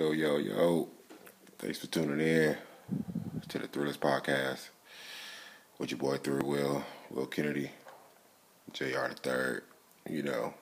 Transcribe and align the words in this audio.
Yo, 0.00 0.12
yo, 0.12 0.38
yo. 0.38 0.88
Thanks 1.58 1.78
for 1.78 1.86
tuning 1.86 2.26
in 2.26 2.56
to 3.50 3.58
the 3.58 3.66
Thrillers 3.68 3.98
Podcast 3.98 4.70
with 5.78 5.90
your 5.90 5.98
boy 5.98 6.16
Thriller 6.16 6.42
Will, 6.42 6.82
Will 7.10 7.26
Kennedy, 7.26 7.70
JR 8.72 9.08
the 9.08 9.16
third, 9.22 9.64
you 10.08 10.22
know, 10.22 10.54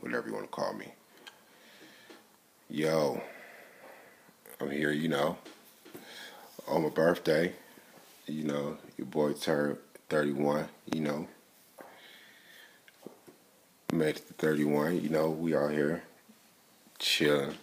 whatever 0.00 0.28
you 0.28 0.34
want 0.34 0.44
to 0.44 0.50
call 0.50 0.74
me. 0.74 0.92
Yo, 2.68 3.22
I'm 4.60 4.70
here, 4.70 4.92
you 4.92 5.08
know, 5.08 5.38
on 6.68 6.82
my 6.82 6.90
birthday. 6.90 7.54
You 8.26 8.44
know, 8.44 8.76
your 8.98 9.06
boy 9.06 9.32
turned 9.32 9.78
31, 10.10 10.68
you 10.92 11.00
know. 11.00 11.26
Made 13.94 14.16
it 14.16 14.28
to 14.28 14.34
31, 14.34 15.00
you 15.00 15.08
know, 15.08 15.30
we 15.30 15.54
all 15.54 15.68
here 15.68 16.02
chilling 16.98 17.56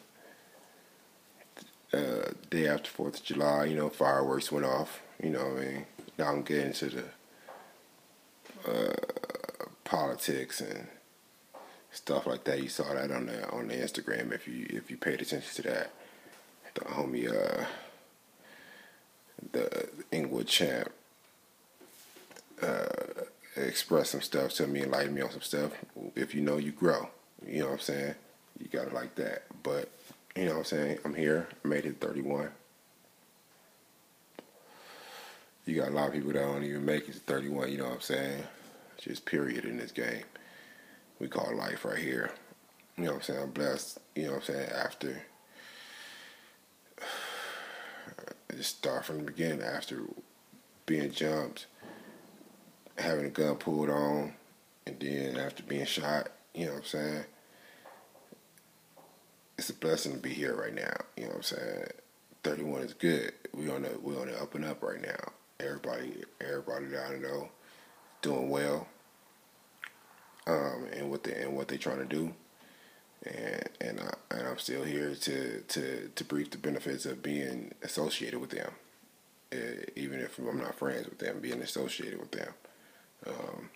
uh, 1.94 2.31
day 2.50 2.68
after 2.68 2.90
Fourth 2.90 3.20
of 3.20 3.23
July, 3.23 3.66
you 3.66 3.76
know, 3.76 3.90
fireworks 3.90 4.52
went 4.52 4.66
off. 4.66 5.02
You 5.22 5.31
know, 5.31 5.45
I 5.58 5.59
mean, 5.59 5.86
now 6.17 6.31
I'm 6.31 6.41
getting 6.41 6.67
into 6.67 6.90
the 6.90 7.04
uh, 8.67 8.94
politics 9.84 10.62
and 10.62 10.88
stuff 11.91 12.26
like 12.26 12.44
that. 12.45 12.62
You 12.62 12.70
saw 12.70 12.94
that 12.94 13.12
on 13.12 13.26
the 13.26 13.50
on 13.50 13.67
the 13.67 13.76
Instagram 13.76 14.31
if 14.31 14.48
you 14.48 14.66
if 14.70 14.90
you 14.90 14.98
paid 14.98 15.22
attention 15.22 15.54
to 15.55 15.62
that. 15.64 15.91
The 16.73 16.81
homie, 16.81 17.27
uh, 17.30 17.66
the 19.52 19.89
Inglewood 20.12 20.48
champ, 20.48 20.89
uh, 22.62 22.86
expressed 23.58 24.12
some 24.12 24.22
stuff 24.22 24.53
to 24.53 24.67
me, 24.67 24.84
enlightened 24.84 25.16
me 25.16 25.22
on 25.22 25.31
some 25.31 25.42
stuff. 25.42 25.72
If 26.16 26.34
you 26.34 26.42
know, 26.42 26.58
you 26.58 26.72
grow. 26.72 27.09
You 27.45 27.59
know 27.59 27.66
what 27.66 27.73
I'm 27.73 27.80
saying? 27.80 28.16
You 28.59 28.67
gotta 28.67 28.94
like 28.95 29.16
that, 29.16 29.44
but 29.64 29.89
you 30.36 30.46
know 30.46 30.52
what 30.52 30.58
I'm 30.60 30.66
saying? 30.66 31.00
I'm 31.04 31.14
here. 31.14 31.48
I 31.64 31.68
made 31.68 31.86
it 31.86 32.00
31. 32.00 32.50
You 35.66 35.76
got 35.76 35.90
a 35.90 35.92
lot 35.92 36.08
of 36.08 36.14
people 36.14 36.32
that 36.34 36.40
don't 36.40 36.64
even 36.64 36.86
make 36.86 37.08
it 37.08 37.14
to 37.14 37.20
31, 37.20 37.72
you 37.72 37.78
know 37.78 37.86
what 37.86 37.94
I'm 37.94 38.02
saying? 38.02 38.44
Just 38.98 39.26
period 39.26 39.66
in 39.66 39.78
this 39.78 39.92
game. 39.92 40.24
We 41.20 41.28
call 41.28 41.56
life 41.56 41.86
right 41.86 41.98
here. 41.98 42.32
You 42.98 43.06
know 43.06 43.12
what 43.12 43.18
I'm 43.18 43.22
saying? 43.24 43.44
I'm 43.44 43.52
blessed, 43.52 44.00
you 44.16 44.24
know 44.24 44.32
what 44.32 44.50
I'm 44.50 44.56
saying, 44.56 44.70
after 44.70 45.22
just 48.56 48.78
start 48.78 49.06
from 49.06 49.20
the 49.20 49.24
beginning, 49.24 49.62
after 49.62 50.02
being 50.86 51.12
jumped, 51.12 51.68
having 52.98 53.26
a 53.26 53.30
gun 53.30 53.56
pulled 53.56 53.90
on, 53.90 54.34
and 54.86 55.00
then 55.00 55.38
after 55.38 55.64
being 55.64 55.86
shot, 55.86 56.30
you 56.54 56.66
know 56.66 56.74
what 56.74 56.80
I'm 56.80 56.86
saying? 56.86 57.24
It's 59.62 59.70
a 59.70 59.73
blessing 59.73 60.14
to 60.14 60.17
be 60.17 60.34
here 60.34 60.56
right 60.56 60.73
now. 60.73 60.92
You 61.16 61.26
know 61.26 61.30
what 61.30 61.36
I'm 61.36 61.44
saying? 61.44 61.86
31 62.44 62.81
is 62.81 62.94
good. 62.95 63.31
We 63.54 63.70
on 63.70 63.84
the 63.84 63.92
we 64.02 64.16
on 64.18 64.26
the 64.26 64.42
up 64.42 64.56
and 64.56 64.66
up 64.66 64.81
right 64.81 65.00
now. 65.00 65.34
Everybody 65.59 66.23
everybody 66.42 66.88
that 66.88 67.12
I 67.12 67.18
know 67.18 67.50
doing 68.23 68.50
well. 68.50 68.88
Um, 70.48 70.88
and 70.94 71.12
what 71.12 71.23
they 71.23 71.44
and 71.44 71.56
what 71.56 71.68
they 71.68 71.78
trying 71.78 72.00
to 72.00 72.06
do. 72.06 72.34
And 73.23 73.70
and 73.80 74.00
I 74.00 74.36
and 74.36 74.48
I'm 74.48 74.58
still 74.58 74.84
here 74.84 75.14
to 75.14 75.62
to 75.62 76.09
to 76.16 76.23
brief 76.23 76.50
the 76.50 76.58
benefits 76.58 77.06
of 77.06 77.22
being 77.22 77.75
associated 77.84 78.42
with 78.42 78.50
them. 78.50 78.72
Uh, 79.53 79.86
even 79.96 80.22
if 80.22 80.40
I'm 80.40 80.58
not 80.58 80.73
friends 80.73 81.06
with 81.06 81.20
them, 81.20 81.40
being 81.40 81.62
associated 81.62 82.20
with 82.20 82.31
them. 82.31 82.52
Um, 83.28 83.70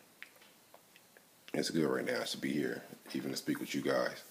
it's 1.53 1.69
good 1.69 1.85
right 1.85 2.03
now 2.03 2.23
to 2.23 2.37
be 2.39 2.51
here, 2.51 2.81
even 3.13 3.29
to 3.29 3.37
speak 3.37 3.59
with 3.59 3.75
you 3.75 3.83
guys 3.83 4.23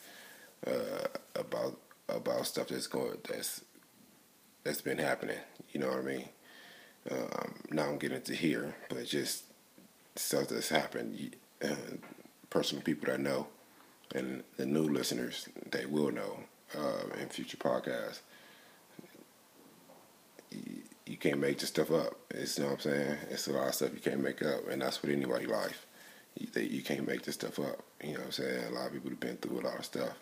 uh, 0.67 1.07
about 1.35 1.79
about 2.09 2.47
stuff 2.47 2.69
that's 2.69 2.87
going 2.87 3.19
that's 3.29 3.63
that's 4.63 4.81
been 4.81 4.99
happening. 4.99 5.39
You 5.73 5.81
know 5.81 5.89
what 5.89 5.99
I 5.99 6.03
mean? 6.03 6.29
Um, 7.11 7.55
now 7.71 7.85
I'm 7.85 7.99
getting 7.99 8.23
to 8.23 8.35
here, 8.35 8.75
but 8.89 9.05
just 9.07 9.45
stuff 10.17 10.49
that's 10.49 10.71
happened. 10.71 11.37
Uh, 11.63 11.75
personal 12.51 12.83
people 12.83 13.11
that 13.11 13.21
know, 13.21 13.49
and 14.15 14.43
the 14.57 14.67
new 14.67 14.89
listeners 14.89 15.49
they 15.71 15.87
will 15.87 16.11
know 16.11 16.41
uh, 16.77 17.21
in 17.21 17.29
future 17.29 17.57
podcasts. 17.57 18.21
You, 21.07 21.17
can't 21.19 21.41
make 21.41 21.59
this 21.59 21.71
stuff 21.71 21.91
up. 21.91 22.17
It's 22.31 22.59
you 22.59 22.65
know 22.65 22.71
what 22.73 22.85
I'm 22.87 22.93
saying. 22.93 23.19
It's 23.31 23.49
a 23.49 23.53
lot 23.53 23.69
of 23.69 23.75
stuff 23.75 23.95
you 23.95 24.01
can't 24.01 24.23
make 24.23 24.43
up, 24.43 24.69
and 24.69 24.83
that's 24.83 25.01
with 25.01 25.11
anybody 25.11 25.47
life. 25.47 25.87
You, 26.39 26.49
you 26.61 26.83
can't 26.83 27.07
make 27.07 27.23
this 27.23 27.35
stuff 27.37 27.59
up. 27.59 27.83
You 28.03 28.13
know 28.13 28.19
what 28.19 28.27
I'm 28.27 28.33
saying. 28.33 28.65
A 28.67 28.71
lot 28.71 28.89
of 28.89 28.93
people 28.93 29.11
have 29.11 29.21
been 29.21 29.37
through 29.39 29.61
a 29.61 29.63
lot 29.63 29.79
of 29.79 29.85
stuff 29.87 30.15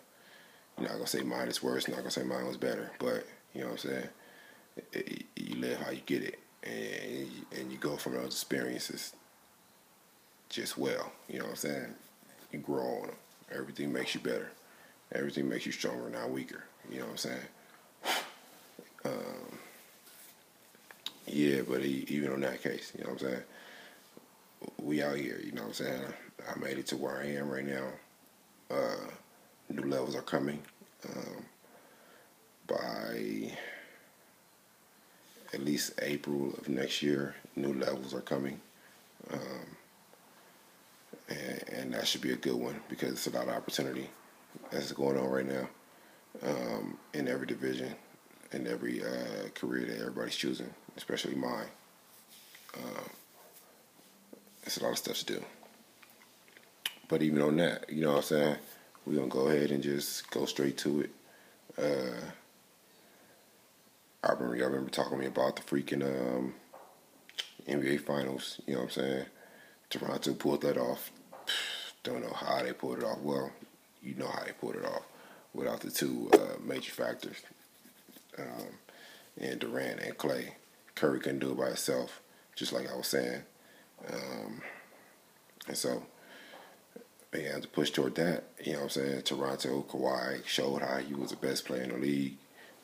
I'm 0.77 0.83
not 0.83 0.93
gonna 0.93 1.07
say 1.07 1.21
mine 1.21 1.47
is 1.47 1.61
worse. 1.61 1.87
Not 1.87 1.97
gonna 1.97 2.11
say 2.11 2.23
mine 2.23 2.47
was 2.47 2.57
better. 2.57 2.91
But 2.99 3.25
you 3.53 3.61
know 3.61 3.67
what 3.67 3.85
I'm 3.85 3.89
saying. 3.89 4.09
It, 4.75 4.85
it, 4.93 5.25
you 5.35 5.55
live 5.57 5.79
how 5.79 5.91
you 5.91 6.01
get 6.05 6.23
it, 6.23 6.39
and 6.63 7.29
and 7.57 7.71
you 7.71 7.77
go 7.77 7.95
from 7.95 8.15
those 8.15 8.33
experiences 8.33 9.13
just 10.49 10.77
well. 10.77 11.11
You 11.29 11.39
know 11.39 11.45
what 11.45 11.51
I'm 11.51 11.57
saying. 11.57 11.93
You 12.51 12.59
grow 12.59 12.83
on 13.01 13.07
them. 13.07 13.15
Everything 13.51 13.91
makes 13.93 14.15
you 14.15 14.21
better. 14.21 14.51
Everything 15.11 15.47
makes 15.47 15.65
you 15.65 15.71
stronger, 15.71 16.09
not 16.09 16.31
weaker. 16.31 16.63
You 16.89 16.99
know 16.99 17.05
what 17.05 17.11
I'm 17.11 17.17
saying. 17.17 17.39
Um, 19.05 19.59
yeah, 21.27 21.61
but 21.67 21.81
even 21.81 22.31
on 22.31 22.41
that 22.41 22.61
case, 22.61 22.91
you 22.97 23.03
know 23.03 23.11
what 23.11 23.21
I'm 23.21 23.29
saying. 23.29 23.43
We 24.81 25.03
out 25.03 25.17
here, 25.17 25.39
you 25.43 25.51
know 25.51 25.63
what 25.63 25.67
I'm 25.69 25.73
saying. 25.73 26.01
I 26.49 26.57
made 26.59 26.77
it 26.77 26.87
to 26.87 26.97
where 26.97 27.17
I 27.17 27.27
am 27.27 27.49
right 27.49 27.65
now. 27.65 27.85
Uh, 28.71 29.07
new 29.69 29.83
levels 29.89 30.15
are 30.15 30.21
coming 30.21 30.59
um, 31.09 31.45
by 32.67 33.51
at 35.53 35.63
least 35.63 35.93
April 36.01 36.53
of 36.57 36.69
next 36.69 37.01
year. 37.01 37.35
New 37.55 37.73
levels 37.73 38.13
are 38.13 38.21
coming, 38.21 38.59
um, 39.31 39.39
and, 41.29 41.63
and, 41.71 41.93
that 41.93 42.07
should 42.07 42.21
be 42.21 42.31
a 42.31 42.35
good 42.35 42.55
one 42.55 42.79
because 42.89 43.11
it's 43.11 43.27
a 43.27 43.29
lot 43.29 43.47
of 43.47 43.53
opportunity 43.53 44.09
that's 44.71 44.91
going 44.91 45.17
on 45.17 45.29
right 45.29 45.45
now 45.45 45.69
um, 46.41 46.97
in 47.13 47.27
every 47.27 47.45
division, 47.45 47.93
in 48.51 48.65
every 48.65 49.03
uh, 49.03 49.49
career 49.53 49.85
that 49.85 49.99
everybody's 49.99 50.35
choosing, 50.35 50.73
especially 50.97 51.35
mine. 51.35 51.67
Um, 52.75 53.09
it's 54.63 54.77
a 54.77 54.83
lot 54.83 54.93
of 54.93 54.97
stuff 54.97 55.17
to 55.19 55.25
do. 55.25 55.43
But 57.07 57.21
even 57.21 57.41
on 57.41 57.57
that, 57.57 57.89
you 57.89 58.01
know 58.01 58.13
what 58.13 58.17
I'm 58.17 58.23
saying? 58.23 58.55
We're 59.05 59.15
gonna 59.15 59.27
go 59.27 59.47
ahead 59.47 59.71
and 59.71 59.83
just 59.83 60.29
go 60.31 60.45
straight 60.45 60.77
to 60.79 61.01
it. 61.01 61.09
Uh, 61.77 62.21
I 64.23 64.31
remember 64.33 64.55
y'all 64.55 64.67
remember 64.67 64.89
talking 64.89 65.13
to 65.13 65.17
me 65.17 65.25
about 65.25 65.55
the 65.55 65.61
freaking 65.63 66.03
um, 66.03 66.55
NBA 67.67 68.01
Finals. 68.01 68.61
You 68.65 68.73
know 68.73 68.81
what 68.81 68.97
I'm 68.97 69.03
saying? 69.03 69.25
Toronto 69.89 70.33
pulled 70.33 70.61
that 70.61 70.77
off. 70.77 71.11
Don't 72.03 72.21
know 72.21 72.33
how 72.33 72.63
they 72.63 72.73
pulled 72.73 72.99
it 72.99 73.03
off. 73.03 73.19
Well, 73.19 73.51
you 74.01 74.15
know 74.15 74.27
how 74.27 74.43
they 74.43 74.51
pulled 74.53 74.75
it 74.75 74.85
off 74.85 75.03
without 75.53 75.81
the 75.81 75.91
two 75.91 76.29
uh, 76.33 76.59
major 76.63 76.91
factors, 76.91 77.37
um, 78.37 78.67
and 79.39 79.59
Durant 79.59 80.01
and 80.01 80.17
Clay. 80.17 80.55
Curry 80.95 81.19
couldn't 81.19 81.39
do 81.39 81.51
it 81.51 81.57
by 81.57 81.67
himself, 81.67 82.21
just 82.55 82.71
like 82.71 82.91
I 82.91 82.95
was 82.95 83.07
saying. 83.07 83.41
Um, 84.11 84.61
and 85.67 85.77
so 85.77 86.03
began 87.33 87.61
to 87.61 87.67
push 87.67 87.89
toward 87.89 88.15
that. 88.15 88.43
You 88.63 88.73
know 88.73 88.79
what 88.79 88.83
I'm 88.83 88.89
saying? 88.89 89.21
Toronto, 89.23 89.85
Kawhi 89.89 90.45
showed 90.45 90.81
how 90.81 90.97
he 90.97 91.13
was 91.15 91.31
the 91.31 91.35
best 91.35 91.65
player 91.65 91.83
in 91.83 91.89
the 91.89 91.97
league. 91.97 92.37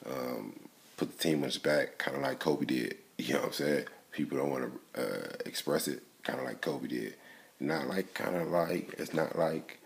Um, 0.06 0.60
put 0.98 1.16
the 1.16 1.24
team 1.24 1.40
on 1.40 1.44
his 1.44 1.58
back, 1.58 1.98
kind 1.98 2.18
of 2.18 2.24
like 2.24 2.40
Kobe 2.40 2.66
did. 2.66 2.98
You 3.20 3.34
know 3.34 3.42
what 3.42 3.48
I'm 3.48 3.54
saying? 3.54 3.86
People 4.14 4.38
don't 4.38 4.50
want 4.50 4.72
to 4.96 5.02
uh, 5.02 5.34
express 5.46 5.90
it, 5.90 6.02
kind 6.24 6.40
of 6.40 6.46
like 6.46 6.62
Kobe 6.62 6.88
did. 6.88 7.16
Not 7.60 7.88
like, 7.90 8.14
kind 8.14 8.38
of 8.38 8.48
like, 8.48 8.96
it's 8.98 9.14
not 9.14 9.38
like 9.38 9.78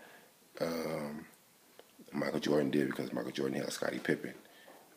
um, 0.60 1.26
Michael 2.12 2.38
Jordan 2.38 2.70
did 2.70 2.86
because 2.86 3.12
Michael 3.12 3.32
Jordan 3.32 3.60
had 3.60 3.72
Scottie 3.72 3.98
Pippen, 3.98 4.34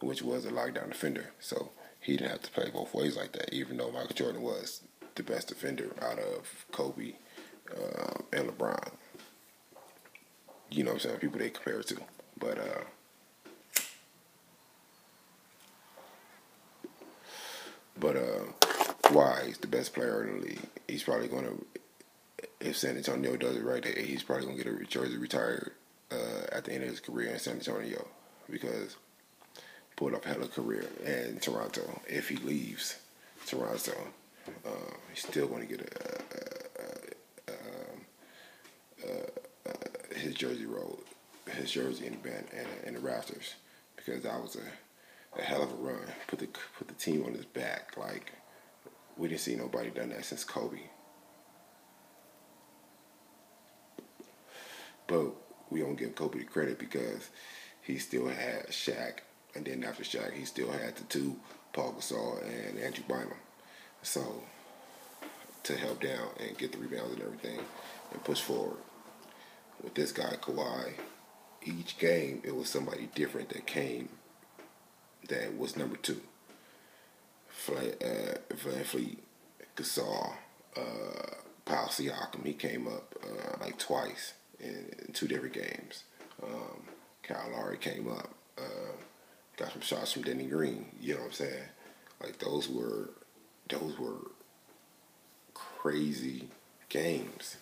which 0.02 0.22
was 0.22 0.46
a 0.46 0.52
lockdown 0.52 0.90
defender. 0.90 1.32
So 1.40 1.72
he 2.00 2.16
didn't 2.16 2.30
have 2.30 2.44
to 2.44 2.52
play 2.52 2.70
both 2.70 2.94
ways 2.94 3.18
like 3.18 3.32
that, 3.32 3.52
even 3.52 3.78
though 3.78 3.92
Michael 3.92 4.14
Jordan 4.14 4.44
was 4.44 4.82
the 5.16 5.24
best 5.24 5.48
defender 5.48 5.90
out 6.00 6.20
of 6.20 6.68
Kobe 6.72 7.14
uh, 7.76 8.20
and 8.32 8.50
LeBron 8.52 8.92
you 10.70 10.84
know 10.84 10.92
what 10.92 11.04
I'm 11.04 11.10
saying, 11.10 11.20
people 11.20 11.40
they 11.40 11.50
compare 11.50 11.80
it 11.80 11.88
to. 11.88 11.98
But 12.40 12.60
uh 12.60 12.84
but 18.00 18.16
uh 18.16 18.70
why 19.12 19.44
he's 19.46 19.58
the 19.58 19.68
best 19.68 19.94
player 19.94 20.24
in 20.24 20.40
the 20.40 20.48
league. 20.48 20.68
He's 20.88 21.04
probably 21.04 21.28
gonna 21.28 21.54
if 22.60 22.78
San 22.78 22.98
Antonio 22.98 23.36
does 23.36 23.56
it 23.56 23.64
right, 23.64 23.86
he's 23.86 24.24
probably 24.24 24.46
gonna 24.46 24.58
get 24.64 24.68
a 24.68 24.86
jersey 24.86 25.18
retired 25.18 25.72
uh, 26.12 26.46
at 26.52 26.66
the 26.66 26.74
end 26.74 26.84
of 26.84 26.90
his 26.90 27.00
career 27.00 27.30
in 27.30 27.40
San 27.40 27.56
Antonio 27.56 28.08
because 28.50 28.96
pulled 29.96 30.14
off 30.14 30.24
hell 30.24 30.38
of 30.38 30.44
a 30.44 30.48
career 30.48 30.86
in 31.06 31.40
Toronto. 31.40 32.02
If 32.08 32.30
he 32.30 32.38
leaves 32.38 32.98
Toronto, 33.46 33.94
uh, 34.66 34.70
he's 35.10 35.24
still 35.24 35.48
to 35.48 35.66
get 35.66 35.82
a, 35.82 36.22
a, 37.52 37.54
a 39.04 39.18
his 40.16 40.26
jersey 40.38 40.66
rolled, 40.66 41.04
his 41.52 41.72
jersey 41.72 42.06
in 42.06 42.14
the 42.14 42.30
band 42.30 42.46
and 42.86 42.96
the 42.96 43.00
because 43.96 44.24
that 44.24 44.42
was 44.42 44.56
a 44.56 44.62
a 45.38 45.42
hell 45.42 45.62
of 45.62 45.72
a 45.72 45.76
run. 45.76 46.02
Put 46.28 46.40
the 46.40 46.48
put 46.78 46.88
the 46.88 46.94
team 46.94 47.24
on 47.26 47.34
his 47.34 47.46
back. 47.46 47.96
Like 47.98 48.32
we 49.18 49.28
didn't 49.28 49.42
see 49.42 49.56
nobody 49.56 49.90
done 49.90 50.10
that 50.10 50.26
since 50.26 50.44
Kobe. 50.44 50.80
But 55.08 55.32
we 55.70 55.82
don't 55.82 55.96
give 55.96 56.16
Kobe 56.16 56.40
the 56.40 56.46
credit 56.46 56.80
because 56.80 57.30
he 57.82 57.98
still 57.98 58.28
had 58.28 58.68
Shaq, 58.68 59.20
and 59.56 59.66
then 59.66 59.84
after 59.84 60.04
Shaq, 60.04 60.34
he 60.34 60.44
still 60.44 60.72
had 60.72 60.96
the 60.96 61.04
two, 61.06 61.38
Paul 61.72 61.94
Gasol 61.94 62.44
and 62.44 62.78
Andrew 62.78 63.04
Bynum. 63.08 63.38
So 64.04 64.44
to 65.64 65.78
help 65.78 66.02
down 66.02 66.30
and 66.40 66.58
get 66.58 66.72
the 66.72 66.78
rebounds 66.78 67.14
and 67.14 67.22
everything 67.22 67.60
and 68.12 68.24
push 68.24 68.42
forward. 68.42 68.78
With 69.84 69.94
this 69.94 70.12
guy 70.12 70.36
Kawhi, 70.42 70.94
each 71.64 71.98
game 71.98 72.42
it 72.44 72.56
was 72.56 72.70
somebody 72.70 73.10
different 73.14 73.50
that 73.50 73.66
came 73.68 74.10
that 75.30 75.58
was 75.58 75.76
number 75.76 75.98
two. 75.98 76.22
Fla- 77.48 77.76
uh, 77.76 78.38
VanVleet, 78.50 79.18
Gasol, 79.76 80.34
uh, 80.76 81.36
Paul 81.66 81.88
Siakam, 81.88 82.46
he 82.46 82.54
came 82.54 82.88
up 82.88 83.16
uh, 83.24 83.58
like 83.60 83.78
twice 83.78 84.34
in, 84.60 84.94
in, 85.06 85.14
two 85.14 85.28
different 85.28 85.54
games. 85.54 86.04
Um, 86.42 86.84
Kyle 87.24 87.50
Lowry 87.52 87.78
came 87.78 88.10
up, 88.10 88.30
uh, 88.58 88.96
got 89.58 89.72
some 89.74 89.82
shots 89.82 90.14
from 90.14 90.22
Danny 90.22 90.46
Green. 90.46 90.86
You 91.02 91.16
know 91.16 91.22
what 91.22 91.28
I'm 91.28 91.34
saying? 91.34 91.64
Like 92.22 92.40
those 92.40 92.70
were 92.70 93.10
those 93.70 93.98
were 94.00 94.32
crazy 95.54 96.48
games 96.90 97.58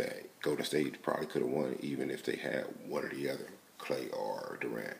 that 0.00 0.40
Golden 0.40 0.64
State 0.64 1.02
probably 1.02 1.26
could 1.26 1.42
have 1.42 1.50
won 1.50 1.76
even 1.80 2.10
if 2.10 2.24
they 2.24 2.36
had 2.36 2.64
one 2.86 3.04
or 3.04 3.10
the 3.10 3.28
other, 3.28 3.48
Clay 3.78 4.08
or 4.08 4.58
Durant. 4.60 4.96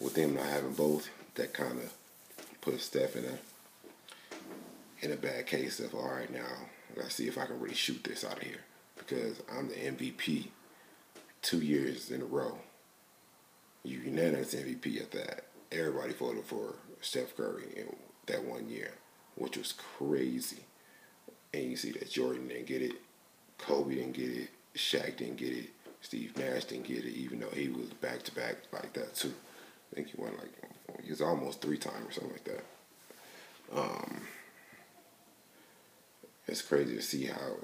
With 0.00 0.14
them 0.14 0.34
not 0.34 0.46
having 0.46 0.72
both, 0.72 1.10
that 1.34 1.52
kind 1.52 1.78
of 1.78 1.92
put 2.60 2.80
Steph 2.80 3.16
in 3.16 3.24
a 3.24 3.38
in 5.02 5.12
a 5.12 5.16
bad 5.16 5.46
case 5.46 5.78
of 5.80 5.94
all 5.94 6.08
right 6.08 6.32
now. 6.32 6.68
Let's 6.96 7.14
see 7.14 7.28
if 7.28 7.36
I 7.36 7.44
can 7.44 7.60
really 7.60 7.74
shoot 7.74 8.02
this 8.04 8.24
out 8.24 8.38
of 8.38 8.42
here 8.42 8.64
because 8.96 9.42
I'm 9.52 9.68
the 9.68 9.74
MVP 9.74 10.48
two 11.42 11.60
years 11.60 12.10
in 12.10 12.22
a 12.22 12.24
row. 12.24 12.58
You 13.84 13.98
unanimous 13.98 14.54
MVP 14.54 15.00
at 15.00 15.10
that. 15.12 15.44
Everybody 15.70 16.14
voted 16.14 16.44
for 16.44 16.76
Steph 17.02 17.36
Curry 17.36 17.68
in 17.76 17.94
that 18.26 18.44
one 18.44 18.68
year, 18.68 18.94
which 19.34 19.58
was 19.58 19.72
crazy. 19.72 20.64
And 21.52 21.64
you 21.64 21.76
see 21.76 21.92
that 21.92 22.10
Jordan 22.10 22.48
didn't 22.48 22.66
get 22.66 22.82
it, 22.82 22.94
Kobe 23.58 23.94
didn't 23.94 24.12
get 24.12 24.30
it, 24.30 24.48
Shaq 24.74 25.16
didn't 25.16 25.36
get 25.36 25.52
it, 25.52 25.70
Steve 26.00 26.36
Nash 26.36 26.64
didn't 26.64 26.86
get 26.86 27.04
it, 27.04 27.14
even 27.14 27.40
though 27.40 27.50
he 27.50 27.68
was 27.68 27.88
back 27.88 28.22
to 28.24 28.34
back 28.34 28.56
like 28.72 28.92
that 28.92 29.14
too. 29.14 29.34
I 29.92 29.94
think 29.94 30.08
he 30.08 30.20
won 30.20 30.32
like 30.38 30.52
he 31.02 31.10
was 31.10 31.20
almost 31.20 31.60
three 31.60 31.78
times 31.78 32.08
or 32.08 32.12
something 32.12 32.32
like 32.32 32.44
that. 32.44 32.64
Um, 33.74 34.22
it's 36.46 36.62
crazy 36.62 36.96
to 36.96 37.02
see 37.02 37.26
how 37.26 37.56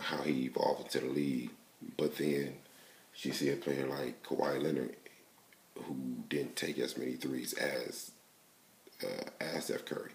how 0.00 0.22
he 0.22 0.46
evolved 0.46 0.94
into 0.94 1.06
the 1.06 1.12
league, 1.12 1.50
but 1.96 2.16
then 2.16 2.54
you 3.18 3.32
see 3.32 3.50
a 3.50 3.56
player 3.56 3.86
like 3.86 4.22
Kawhi 4.24 4.60
Leonard 4.62 4.96
who 5.84 5.96
didn't 6.28 6.56
take 6.56 6.78
as 6.78 6.96
many 6.96 7.12
threes 7.14 7.52
as 7.54 8.10
uh, 9.02 9.30
as 9.40 9.66
Steph 9.66 9.84
Curry 9.84 10.12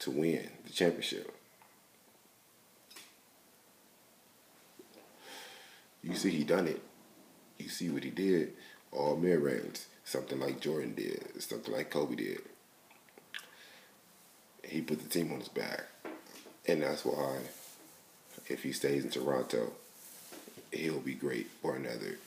to 0.00 0.10
win 0.10 0.48
the 0.64 0.72
championship. 0.72 1.34
You 6.02 6.14
see, 6.14 6.30
he 6.30 6.44
done 6.44 6.66
it. 6.66 6.82
You 7.58 7.68
see 7.68 7.90
what 7.90 8.04
he 8.04 8.10
did. 8.10 8.52
All 8.92 9.16
mid 9.16 9.40
range, 9.40 9.80
something 10.04 10.40
like 10.40 10.60
Jordan 10.60 10.94
did, 10.94 11.42
something 11.42 11.72
like 11.72 11.90
Kobe 11.90 12.16
did. 12.16 12.40
He 14.64 14.80
put 14.80 15.02
the 15.02 15.08
team 15.08 15.32
on 15.32 15.38
his 15.38 15.48
back, 15.48 15.84
and 16.66 16.82
that's 16.82 17.04
why, 17.04 17.38
if 18.46 18.62
he 18.62 18.72
stays 18.72 19.04
in 19.04 19.10
Toronto, 19.10 19.72
he'll 20.72 21.00
be 21.00 21.14
great 21.14 21.48
for 21.62 21.76
another. 21.76 22.18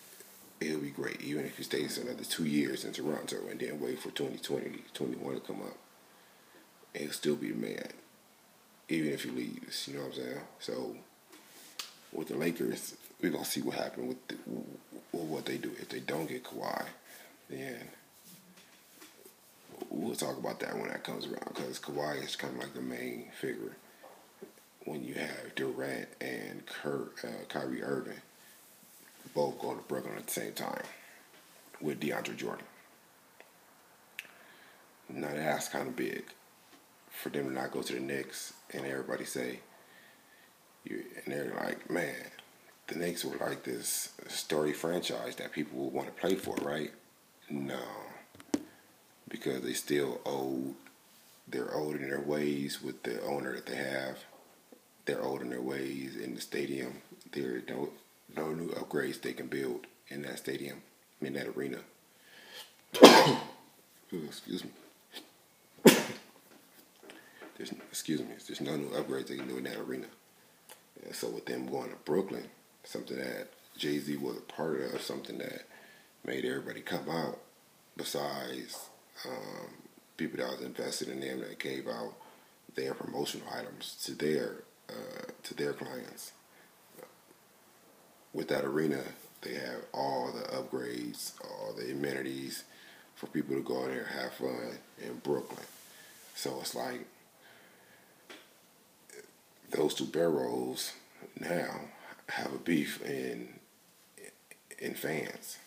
He'll 0.59 0.79
be 0.79 0.89
great, 0.89 1.21
even 1.21 1.45
if 1.45 1.57
he 1.57 1.63
stays 1.63 1.97
another 1.97 2.23
two 2.23 2.45
years 2.45 2.85
in 2.85 2.93
Toronto 2.93 3.37
and 3.49 3.59
then 3.59 3.81
wait 3.81 3.99
for 3.99 4.11
2020, 4.11 4.83
21 4.93 5.33
to 5.35 5.39
come 5.41 5.61
up. 5.61 5.77
He'll 6.93 7.11
still 7.11 7.35
be 7.35 7.51
the 7.51 7.55
man, 7.55 7.89
even 8.87 9.11
if 9.11 9.23
he 9.23 9.31
leaves. 9.31 9.87
You 9.87 9.95
know 9.95 10.05
what 10.05 10.15
I'm 10.17 10.23
saying? 10.23 10.39
So, 10.59 10.95
with 12.13 12.29
the 12.29 12.37
Lakers, 12.37 12.95
we're 13.23 13.31
gonna 13.31 13.45
see 13.45 13.61
what 13.61 13.75
happens 13.75 14.09
with, 14.09 14.27
the, 14.27 14.35
with 15.13 15.23
what 15.23 15.45
they 15.45 15.57
do. 15.57 15.71
If 15.79 15.89
they 15.89 16.01
don't 16.01 16.27
get 16.27 16.43
Kawhi, 16.43 16.85
then 17.49 17.79
we'll 19.89 20.15
talk 20.15 20.37
about 20.37 20.59
that 20.59 20.77
when 20.77 20.89
that 20.89 21.05
comes 21.05 21.25
around. 21.25 21.47
Because 21.55 21.79
Kawhi 21.79 22.21
is 22.21 22.35
kind 22.35 22.53
of 22.53 22.59
like 22.59 22.73
the 22.73 22.81
main 22.81 23.29
figure 23.39 23.77
when 24.83 25.05
you 25.05 25.13
have 25.13 25.55
Durant 25.55 26.09
and 26.19 26.63
uh, 26.83 27.27
Kyrie 27.47 27.81
Irving 27.81 28.19
both 29.33 29.57
go 29.57 29.73
to 29.73 29.81
Brooklyn 29.83 30.17
at 30.17 30.27
the 30.27 30.33
same 30.33 30.51
time 30.51 30.83
with 31.79 32.01
DeAndre 32.01 32.35
Jordan. 32.35 32.65
Now 35.07 35.29
that's 35.33 35.69
kind 35.69 35.87
of 35.87 35.95
big 35.95 36.25
for 37.09 37.29
them 37.29 37.45
to 37.45 37.53
not 37.53 37.71
go 37.71 37.81
to 37.81 37.93
the 37.93 37.99
Knicks 38.01 38.53
and 38.73 38.85
everybody 38.85 39.23
say, 39.23 39.59
and 40.89 41.03
they're 41.27 41.53
like, 41.55 41.89
man, 41.89 42.15
the 42.93 42.99
Knicks 42.99 43.25
were 43.25 43.37
like 43.37 43.63
this 43.63 44.09
story 44.27 44.73
franchise 44.73 45.35
that 45.37 45.51
people 45.51 45.79
would 45.79 45.93
want 45.93 46.07
to 46.07 46.21
play 46.21 46.35
for, 46.35 46.55
right? 46.57 46.91
No, 47.49 47.81
because 49.27 49.61
they 49.61 49.73
still 49.73 50.21
old. 50.25 50.75
They're 51.47 51.73
old 51.73 51.95
in 51.95 52.09
their 52.09 52.21
ways 52.21 52.81
with 52.81 53.03
the 53.03 53.21
owner 53.23 53.53
that 53.53 53.65
they 53.65 53.75
have. 53.75 54.17
They're 55.05 55.21
old 55.21 55.41
in 55.41 55.49
their 55.49 55.61
ways 55.61 56.15
in 56.15 56.35
the 56.35 56.41
stadium. 56.41 57.01
There 57.31 57.55
are 57.55 57.63
no 57.67 57.89
no 58.35 58.53
new 58.53 58.69
upgrades 58.69 59.21
they 59.21 59.33
can 59.33 59.47
build 59.47 59.85
in 60.09 60.21
that 60.23 60.37
stadium, 60.37 60.81
in 61.21 61.33
that 61.33 61.47
arena. 61.47 61.79
excuse 64.11 64.63
me. 64.63 64.71
There's 67.57 67.71
excuse 67.91 68.21
me. 68.21 68.27
There's 68.47 68.61
no 68.61 68.75
new 68.75 68.89
upgrades 68.89 69.27
they 69.27 69.37
can 69.37 69.47
do 69.47 69.57
in 69.57 69.63
that 69.65 69.77
arena. 69.77 70.07
And 71.05 71.15
so 71.15 71.29
with 71.29 71.45
them 71.45 71.67
going 71.67 71.89
to 71.89 71.97
Brooklyn, 72.05 72.47
something 72.83 73.17
that 73.17 73.47
Jay 73.77 73.99
Z 73.99 74.17
was 74.17 74.37
a 74.37 74.41
part 74.41 74.81
of, 74.81 75.01
something 75.01 75.37
that 75.37 75.63
made 76.25 76.45
everybody 76.45 76.81
come 76.81 77.09
out. 77.09 77.39
Besides 77.95 78.89
um, 79.25 79.67
people 80.17 80.37
that 80.37 80.49
was 80.49 80.61
invested 80.65 81.09
in 81.09 81.19
them 81.19 81.41
that 81.41 81.59
gave 81.59 81.87
out 81.87 82.13
their 82.75 82.93
promotional 82.93 83.47
items 83.53 83.95
to 84.05 84.13
their 84.13 84.63
uh, 84.89 85.25
to 85.43 85.53
their 85.53 85.73
clients. 85.73 86.31
With 88.33 88.47
that 88.47 88.65
arena, 88.65 89.01
they 89.41 89.53
have 89.53 89.81
all 89.93 90.31
the 90.31 90.43
upgrades, 90.55 91.33
all 91.43 91.73
the 91.73 91.91
amenities 91.91 92.63
for 93.15 93.27
people 93.27 93.55
to 93.55 93.61
go 93.61 93.85
in 93.85 93.91
there 93.91 93.99
and 93.99 94.19
have 94.21 94.33
fun 94.33 94.77
in 95.01 95.19
Brooklyn. 95.19 95.65
So 96.35 96.57
it's 96.61 96.73
like 96.73 97.05
those 99.69 99.93
two 99.93 100.05
barrels 100.05 100.93
now 101.39 101.81
have 102.29 102.53
a 102.53 102.57
beef 102.57 103.01
in 103.03 103.59
in 104.79 104.93
fans 104.93 105.57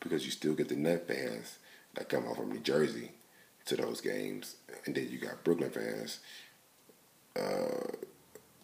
because 0.00 0.24
you 0.24 0.30
still 0.30 0.54
get 0.54 0.68
the 0.68 0.76
net 0.76 1.06
fans 1.06 1.58
that 1.94 2.08
come 2.08 2.26
out 2.26 2.36
from 2.36 2.50
New 2.50 2.60
Jersey 2.60 3.10
to 3.66 3.76
those 3.76 4.00
games, 4.00 4.56
and 4.86 4.94
then 4.94 5.08
you 5.10 5.18
got 5.18 5.44
Brooklyn 5.44 5.70
fans 5.70 6.20
uh, 7.38 7.92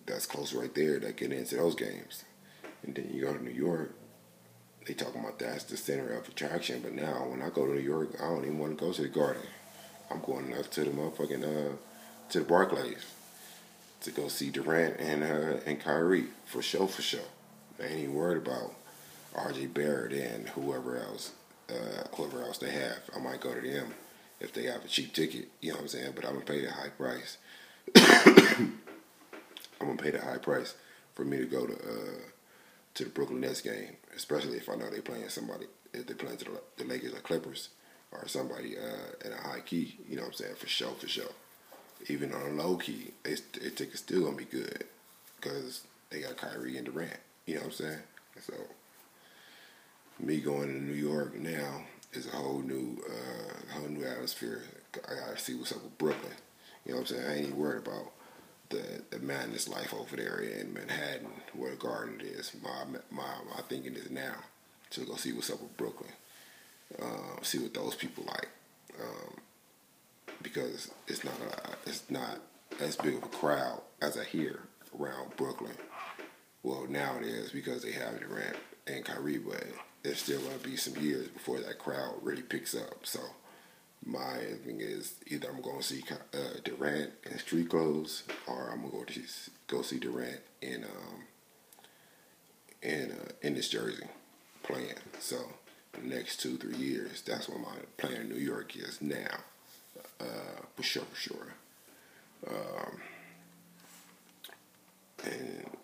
that's 0.06 0.26
close 0.26 0.54
right 0.54 0.74
there 0.74 0.98
that 0.98 1.16
get 1.16 1.32
into 1.32 1.56
those 1.56 1.74
games, 1.74 2.24
and 2.82 2.94
then 2.94 3.10
you 3.12 3.22
go 3.22 3.34
to 3.34 3.42
New 3.42 3.50
York. 3.50 3.94
They 4.86 4.94
talking 4.94 5.20
about 5.20 5.38
that's 5.38 5.64
the 5.64 5.76
center 5.76 6.12
of 6.12 6.28
attraction, 6.28 6.80
but 6.80 6.94
now 6.94 7.26
when 7.28 7.42
I 7.42 7.50
go 7.50 7.66
to 7.66 7.74
New 7.74 7.80
York, 7.80 8.10
I 8.20 8.28
don't 8.28 8.44
even 8.44 8.58
want 8.58 8.78
to 8.78 8.84
go 8.84 8.92
to 8.92 9.02
the 9.02 9.08
Garden. 9.08 9.42
I'm 10.10 10.20
going 10.20 10.56
up 10.56 10.70
to 10.70 10.84
the 10.84 10.90
motherfucking 10.90 11.42
uh, 11.42 11.76
to 12.30 12.38
the 12.38 12.44
Barclays 12.44 13.04
to 14.00 14.10
go 14.10 14.28
see 14.28 14.50
Durant 14.50 14.98
and 14.98 15.22
uh, 15.22 15.60
and 15.66 15.80
Kyrie 15.80 16.26
for 16.44 16.62
show 16.62 16.86
for 16.86 17.02
show. 17.02 17.24
I 17.80 17.86
ain't 17.86 18.00
even 18.00 18.14
worried 18.14 18.46
about 18.46 18.74
R.J. 19.34 19.66
Barrett 19.66 20.12
and 20.12 20.48
whoever 20.50 20.98
else, 20.98 21.32
uh, 21.68 22.04
whoever 22.14 22.42
else 22.42 22.58
they 22.58 22.70
have. 22.70 22.98
I 23.14 23.18
might 23.18 23.40
go 23.40 23.54
to 23.54 23.60
them 23.60 23.94
if 24.40 24.52
they 24.52 24.64
have 24.64 24.84
a 24.84 24.88
cheap 24.88 25.12
ticket. 25.12 25.48
You 25.60 25.70
know 25.70 25.76
what 25.76 25.82
I'm 25.82 25.88
saying? 25.88 26.12
But 26.14 26.24
I'm 26.24 26.34
gonna 26.34 26.44
pay 26.44 26.64
the 26.64 26.72
high 26.72 26.88
price. 26.88 27.38
I'm 27.96 29.88
gonna 29.88 29.96
pay 29.96 30.10
the 30.10 30.20
high 30.20 30.38
price 30.38 30.74
for 31.14 31.24
me 31.24 31.38
to 31.38 31.46
go 31.46 31.66
to 31.66 31.74
uh, 31.74 32.20
to 32.94 33.04
the 33.04 33.10
Brooklyn 33.10 33.40
Nets 33.40 33.60
game, 33.60 33.96
especially 34.14 34.56
if 34.56 34.68
I 34.68 34.74
know 34.74 34.90
they're 34.90 35.02
playing 35.02 35.28
somebody. 35.28 35.66
If 35.92 36.06
they're 36.06 36.16
playing 36.16 36.38
the, 36.38 36.60
the 36.76 36.84
Lakers 36.84 37.14
or 37.14 37.20
Clippers 37.20 37.70
or 38.12 38.28
somebody 38.28 38.76
uh, 38.78 39.26
in 39.26 39.32
a 39.32 39.40
high 39.40 39.60
key. 39.60 39.98
You 40.08 40.16
know 40.16 40.22
what 40.22 40.28
I'm 40.28 40.34
saying? 40.34 40.54
For 40.56 40.66
sure, 40.66 40.92
for 40.92 41.08
sure 41.08 41.30
even 42.08 42.32
on 42.32 42.42
a 42.42 42.62
low 42.62 42.76
key, 42.76 43.12
it's, 43.24 43.42
it's 43.54 43.98
still 43.98 44.24
gonna 44.24 44.36
be 44.36 44.44
good 44.44 44.84
because 45.40 45.82
they 46.10 46.20
got 46.20 46.36
Kyrie 46.36 46.76
and 46.76 46.86
Durant. 46.86 47.18
You 47.46 47.54
know 47.56 47.60
what 47.62 47.66
I'm 47.66 47.72
saying? 47.72 47.98
So 48.40 48.54
me 50.20 50.40
going 50.40 50.68
to 50.68 50.84
New 50.84 50.94
York 50.94 51.34
now 51.36 51.82
is 52.12 52.26
a 52.26 52.36
whole 52.36 52.60
new, 52.60 53.02
uh, 53.08 53.78
whole 53.78 53.88
new 53.88 54.04
atmosphere. 54.04 54.62
I 55.08 55.14
gotta 55.14 55.38
see 55.38 55.54
what's 55.54 55.72
up 55.72 55.82
with 55.82 55.98
Brooklyn. 55.98 56.32
You 56.84 56.92
know 56.92 57.00
what 57.00 57.10
I'm 57.10 57.16
saying? 57.16 57.28
I 57.28 57.34
ain't 57.34 57.46
even 57.48 57.58
worried 57.58 57.86
about 57.86 58.12
the, 58.70 59.02
the 59.10 59.18
madness 59.18 59.68
life 59.68 59.92
over 59.94 60.16
there 60.16 60.38
in 60.38 60.72
Manhattan, 60.72 61.28
where 61.54 61.70
the 61.70 61.76
Garden 61.76 62.20
is. 62.22 62.52
My 62.62 62.98
my 63.10 63.22
my 63.54 63.60
thinking 63.68 63.94
is 63.94 64.10
now 64.10 64.36
to 64.90 65.00
go 65.04 65.16
see 65.16 65.32
what's 65.32 65.50
up 65.50 65.60
with 65.60 65.76
Brooklyn, 65.76 66.12
um, 67.02 67.38
see 67.42 67.58
what 67.58 67.74
those 67.74 67.94
people 67.94 68.24
like, 68.26 68.48
um, 69.00 69.34
because 70.52 70.90
it's 71.08 71.24
not 71.24 71.34
a, 71.40 71.88
it's 71.88 72.08
not 72.08 72.38
as 72.80 72.96
big 72.96 73.14
of 73.16 73.24
a 73.24 73.28
crowd 73.28 73.80
as 74.00 74.16
I 74.16 74.24
hear 74.24 74.60
around 74.98 75.36
Brooklyn. 75.36 75.76
Well, 76.62 76.86
now 76.88 77.16
it 77.18 77.24
is 77.24 77.50
because 77.50 77.82
they 77.82 77.92
have 77.92 78.20
Durant 78.20 78.56
and 78.86 79.04
Kyrie, 79.04 79.38
but 79.38 79.64
there's 80.02 80.20
still 80.20 80.40
going 80.40 80.58
to 80.58 80.68
be 80.68 80.76
some 80.76 80.96
years 81.02 81.28
before 81.28 81.60
that 81.60 81.78
crowd 81.78 82.14
really 82.22 82.42
picks 82.42 82.74
up. 82.74 83.04
So 83.04 83.20
my 84.04 84.36
thing 84.64 84.80
is 84.80 85.14
either 85.26 85.48
I'm 85.48 85.60
going 85.62 85.78
to 85.78 85.82
see 85.84 86.04
uh, 86.32 86.60
Durant 86.64 87.10
in 87.28 87.38
street 87.38 87.68
clothes, 87.70 88.22
or 88.46 88.70
I'm 88.70 88.82
going 88.82 88.92
to 88.92 88.98
go 88.98 89.04
to 89.04 89.22
go 89.66 89.82
see 89.82 89.98
Durant 89.98 90.40
in 90.62 90.84
um, 90.84 91.22
in 92.82 93.12
uh, 93.12 93.32
in 93.42 93.54
this 93.54 93.68
jersey 93.68 94.06
playing. 94.62 94.94
So 95.18 95.38
the 95.92 96.06
next 96.06 96.40
two 96.40 96.56
three 96.56 96.76
years, 96.76 97.22
that's 97.22 97.48
what 97.48 97.60
my 97.60 97.76
plan 97.96 98.20
in 98.22 98.28
New 98.28 98.36
York 98.36 98.76
is 98.76 99.00
now, 99.00 99.38
uh, 100.20 100.62
for 100.74 100.82
sure, 100.82 101.04
for 101.04 101.16
sure. 101.16 101.54
Um, 102.48 103.00
and 105.24 105.76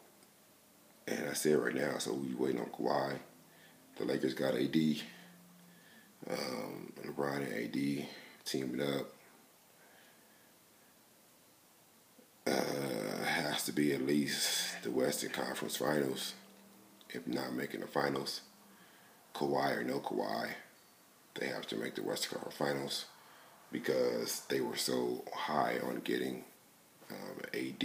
and 1.08 1.28
I 1.28 1.32
said 1.32 1.58
right 1.58 1.74
now, 1.74 1.98
so 1.98 2.12
we 2.12 2.34
waiting 2.34 2.60
on 2.60 2.68
Kawhi. 2.68 3.18
The 3.98 4.04
Lakers 4.04 4.34
got 4.34 4.54
AD. 4.54 4.76
Um, 6.30 6.92
LeBron 7.04 7.38
and 7.38 7.52
AD 7.52 8.06
teaming 8.44 8.80
up. 8.80 9.06
Uh, 12.46 13.24
has 13.24 13.64
to 13.64 13.72
be 13.72 13.92
at 13.92 14.06
least 14.06 14.82
the 14.82 14.90
Western 14.90 15.30
Conference 15.30 15.76
Finals, 15.76 16.34
if 17.10 17.26
not 17.26 17.52
making 17.52 17.80
the 17.80 17.86
finals. 17.86 18.40
Kawhi 19.34 19.78
or 19.78 19.84
no 19.84 20.00
Kawhi, 20.00 20.50
they 21.34 21.46
have 21.46 21.66
to 21.68 21.76
make 21.76 21.94
the 21.94 22.02
Western 22.02 22.38
Conference 22.40 22.56
Finals 22.58 23.04
because 23.72 24.42
they 24.48 24.60
were 24.60 24.76
so 24.76 25.24
high 25.34 25.78
on 25.82 26.00
getting 26.04 26.44
um, 27.10 27.40
AD 27.54 27.84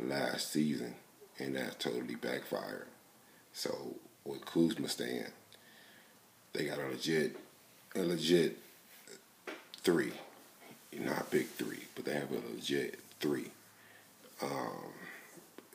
last 0.00 0.52
season, 0.52 0.94
and 1.38 1.54
that 1.56 1.78
totally 1.78 2.14
backfired. 2.14 2.86
So 3.52 3.96
with 4.24 4.44
Kuzma 4.44 4.88
staying, 4.88 5.26
they 6.52 6.66
got 6.66 6.78
a 6.78 6.88
legit, 6.88 7.36
a 7.94 8.00
legit 8.00 8.58
three, 9.76 10.12
not 10.98 11.30
big 11.30 11.46
three, 11.48 11.84
but 11.94 12.04
they 12.04 12.14
have 12.14 12.30
a 12.30 12.54
legit 12.54 12.98
three. 13.20 13.50
Um, 14.42 14.92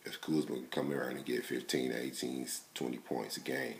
if 0.05 0.19
Kuzma 0.21 0.55
can 0.55 0.67
come 0.71 0.91
around 0.91 1.17
and 1.17 1.25
get 1.25 1.45
15, 1.45 1.93
18, 1.93 2.47
20 2.73 2.97
points 2.97 3.37
a 3.37 3.41
game 3.41 3.75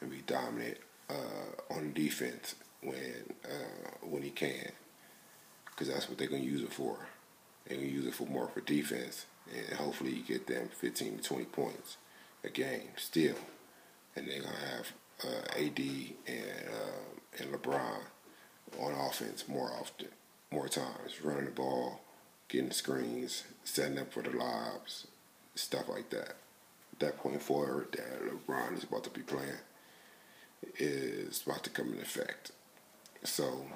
and 0.00 0.10
be 0.10 0.22
dominant 0.26 0.78
uh, 1.08 1.74
on 1.74 1.92
defense 1.92 2.54
when 2.86 3.34
uh, 3.44 3.90
when 4.02 4.22
he 4.22 4.30
can, 4.30 4.70
because 5.66 5.88
that's 5.88 6.08
what 6.08 6.18
they're 6.18 6.28
gonna 6.28 6.42
use 6.42 6.62
it 6.62 6.72
for. 6.72 6.96
They're 7.66 7.78
gonna 7.78 7.88
use 7.88 8.06
it 8.06 8.14
for 8.14 8.26
more 8.26 8.48
for 8.48 8.60
defense, 8.60 9.26
and 9.52 9.76
hopefully 9.76 10.12
you 10.12 10.22
get 10.22 10.46
them 10.46 10.68
15 10.72 11.18
to 11.18 11.22
20 11.22 11.44
points 11.46 11.96
a 12.44 12.48
game 12.48 12.90
still, 12.96 13.34
and 14.14 14.28
they're 14.28 14.42
gonna 14.42 14.56
have 14.56 14.92
uh, 15.24 15.58
AD 15.58 15.80
and 16.26 16.68
uh, 16.70 17.42
and 17.42 17.52
LeBron 17.52 18.00
on 18.80 18.92
offense 18.92 19.48
more 19.48 19.70
often, 19.72 20.08
more 20.52 20.68
times, 20.68 21.22
running 21.22 21.46
the 21.46 21.50
ball, 21.50 22.00
getting 22.48 22.70
screens, 22.70 23.44
setting 23.64 23.98
up 23.98 24.12
for 24.12 24.22
the 24.22 24.30
lobs, 24.30 25.08
stuff 25.54 25.88
like 25.88 26.10
that. 26.10 26.36
That 26.98 27.18
point 27.18 27.42
forward 27.42 27.88
that 27.92 28.22
LeBron 28.22 28.78
is 28.78 28.84
about 28.84 29.04
to 29.04 29.10
be 29.10 29.22
playing 29.22 29.58
is 30.78 31.42
about 31.44 31.64
to 31.64 31.70
come 31.70 31.92
in 31.92 32.00
effect. 32.00 32.52
So, 33.26 33.66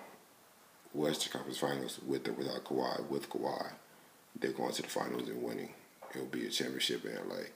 Western 0.95 1.33
Conference 1.33 1.59
Finals 1.59 1.99
with 2.07 2.29
or 2.29 2.33
without 2.33 2.65
Kawhi, 2.65 3.09
with 3.09 3.29
Kawhi, 3.29 3.73
they're 4.39 4.53
going 4.53 4.73
to 4.73 4.83
the 4.83 4.89
finals 4.89 5.29
and 5.29 5.43
winning. 5.43 5.71
It'll 6.15 6.27
be 6.27 6.47
a 6.47 6.51
championship 6.51 7.05
in 7.05 7.17
LA 7.29 7.47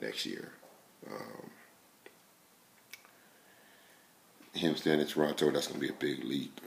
next 0.00 0.26
year. 0.26 0.52
Um, 1.10 1.50
him 4.52 4.76
staying 4.76 5.00
in 5.00 5.06
Toronto, 5.08 5.50
that's 5.50 5.66
going 5.66 5.80
to 5.80 5.86
be 5.86 5.92
a 5.92 6.14
big 6.14 6.24
leap 6.24 6.60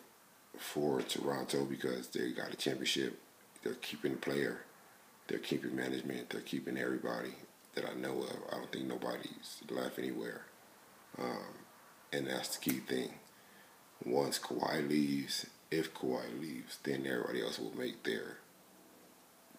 for 0.58 1.02
Toronto 1.02 1.64
because 1.64 2.10
they 2.10 2.32
got 2.32 2.54
a 2.54 2.58
championship. 2.58 3.18
They're 3.64 3.74
keeping 3.76 4.12
the 4.12 4.18
player, 4.18 4.66
they're 5.28 5.40
keeping 5.40 5.78
management, 5.78 6.30
they're 6.30 6.42
keeping 6.42 6.78
everybody 6.78 7.36
that 7.76 7.86
I 7.90 7.94
know 7.94 8.22
of. 8.24 8.36
I 8.52 8.58
don't 8.58 8.72
think 8.72 8.86
nobody's 8.86 9.62
left 9.70 9.98
anywhere. 9.98 10.42
Um, 11.18 11.56
and 12.12 12.28
that's 12.28 12.58
the 12.58 12.70
key 12.70 12.80
thing. 12.80 13.12
Once 14.06 14.40
Kawhi 14.40 14.88
leaves, 14.88 15.46
if 15.72 15.94
Kawhi 15.94 16.40
leaves, 16.40 16.78
then 16.84 17.06
everybody 17.06 17.42
else 17.42 17.60
will 17.60 17.76
make 17.78 18.04
their 18.04 18.38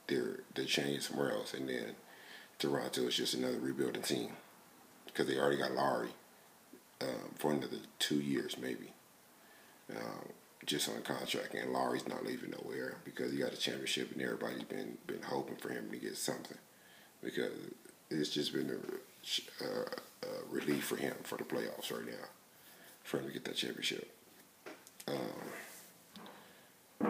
their 0.07 0.40
their 0.54 0.64
change 0.64 1.02
somewhere 1.02 1.33
else, 1.33 1.54
and 1.54 1.68
then 1.68 1.95
Toronto 2.59 3.07
is 3.07 3.16
just 3.16 3.35
another 3.35 3.59
rebuilding 3.59 4.02
team 4.02 4.30
because 5.07 5.26
they 5.26 5.38
already 5.38 5.59
got 5.59 5.73
Lowry 5.73 6.11
um, 7.00 7.35
for 7.37 7.52
another 7.52 7.78
two 7.99 8.21
years 8.21 8.57
maybe, 8.59 8.92
um, 9.95 10.30
just 10.66 10.88
on 10.88 11.02
contract, 11.02 11.54
and 11.54 11.73
Lowry's 11.73 12.09
not 12.09 12.25
leaving 12.25 12.50
nowhere 12.50 12.97
because 13.04 13.33
he 13.33 13.38
got 13.38 13.52
a 13.52 13.57
championship, 13.57 14.12
and 14.12 14.23
everybody's 14.23 14.62
been 14.64 14.99
been 15.07 15.23
hoping 15.23 15.57
for 15.57 15.71
him 15.71 15.90
to 15.90 15.97
get 15.97 16.16
something 16.16 16.59
because 17.23 17.52
it's 18.11 18.30
just 18.30 18.52
been 18.52 18.71
a, 18.71 19.64
a, 19.64 19.68
a 20.26 20.49
relief 20.50 20.85
for 20.85 20.97
him 20.97 21.14
for 21.23 21.37
the 21.37 21.45
playoffs 21.45 21.92
right 21.92 22.07
now 22.07 22.26
for 23.02 23.18
him 23.18 23.26
to 23.26 23.33
get 23.33 23.45
that 23.45 23.57
championship. 23.57 24.11
Um, 25.09 27.09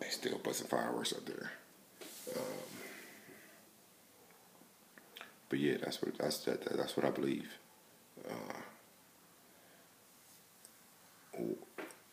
they 0.00 0.08
still 0.08 0.38
busting 0.38 0.68
fireworks 0.68 1.12
up 1.12 1.26
there. 1.26 1.50
Um, 2.36 2.42
but 5.48 5.58
yeah, 5.58 5.76
that's 5.82 6.00
what 6.00 6.16
that's 6.16 6.38
that, 6.40 6.64
that's 6.76 6.96
what 6.96 7.04
I 7.04 7.10
believe. 7.10 7.58
Uh, 8.28 8.60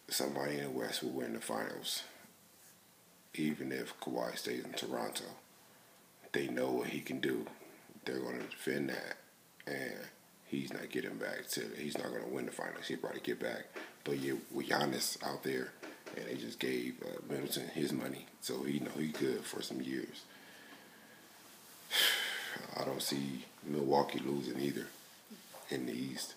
somebody 0.10 0.58
in 0.58 0.63
the 0.63 0.69
West 0.69 1.03
will 1.03 1.12
win 1.12 1.34
the 1.34 1.39
finals, 1.39 2.03
even 3.34 3.72
if 3.72 3.98
Kawhi 4.00 4.38
stays 4.38 4.65
in 4.65 4.74
Toronto. 4.74 5.25
They 6.31 6.48
know 6.48 6.72
what 6.72 6.88
he 6.88 7.00
can 7.00 7.19
do. 7.19 7.46
They're 8.05 8.19
going 8.19 8.39
to 8.39 8.48
defend 8.48 8.89
that, 8.89 9.17
and 9.65 9.98
he's 10.49 10.73
not 10.73 10.89
getting 10.89 11.15
back 11.15 11.47
to. 11.51 11.61
He's 11.77 11.97
not 11.97 12.09
going 12.09 12.23
to 12.23 12.29
win 12.29 12.45
the 12.45 12.51
finals. 12.51 12.87
He'll 12.87 12.97
probably 12.97 13.21
get 13.21 13.39
back, 13.39 13.65
but 14.03 14.19
yeah, 14.19 14.33
with 14.51 14.67
Giannis 14.67 15.17
out 15.25 15.43
there, 15.43 15.71
and 16.17 16.25
they 16.25 16.35
just 16.35 16.59
gave 16.59 16.95
uh, 17.03 17.21
Middleton 17.31 17.67
his 17.69 17.93
money, 17.93 18.25
so 18.41 18.63
he 18.63 18.79
know 18.79 18.91
he 18.97 19.07
good 19.07 19.43
for 19.43 19.61
some 19.61 19.81
years. 19.81 20.23
I 22.79 22.83
don't 22.83 23.01
see 23.01 23.45
Milwaukee 23.65 24.19
losing 24.19 24.59
either 24.59 24.87
in 25.69 25.85
the 25.85 25.93
East. 25.93 26.35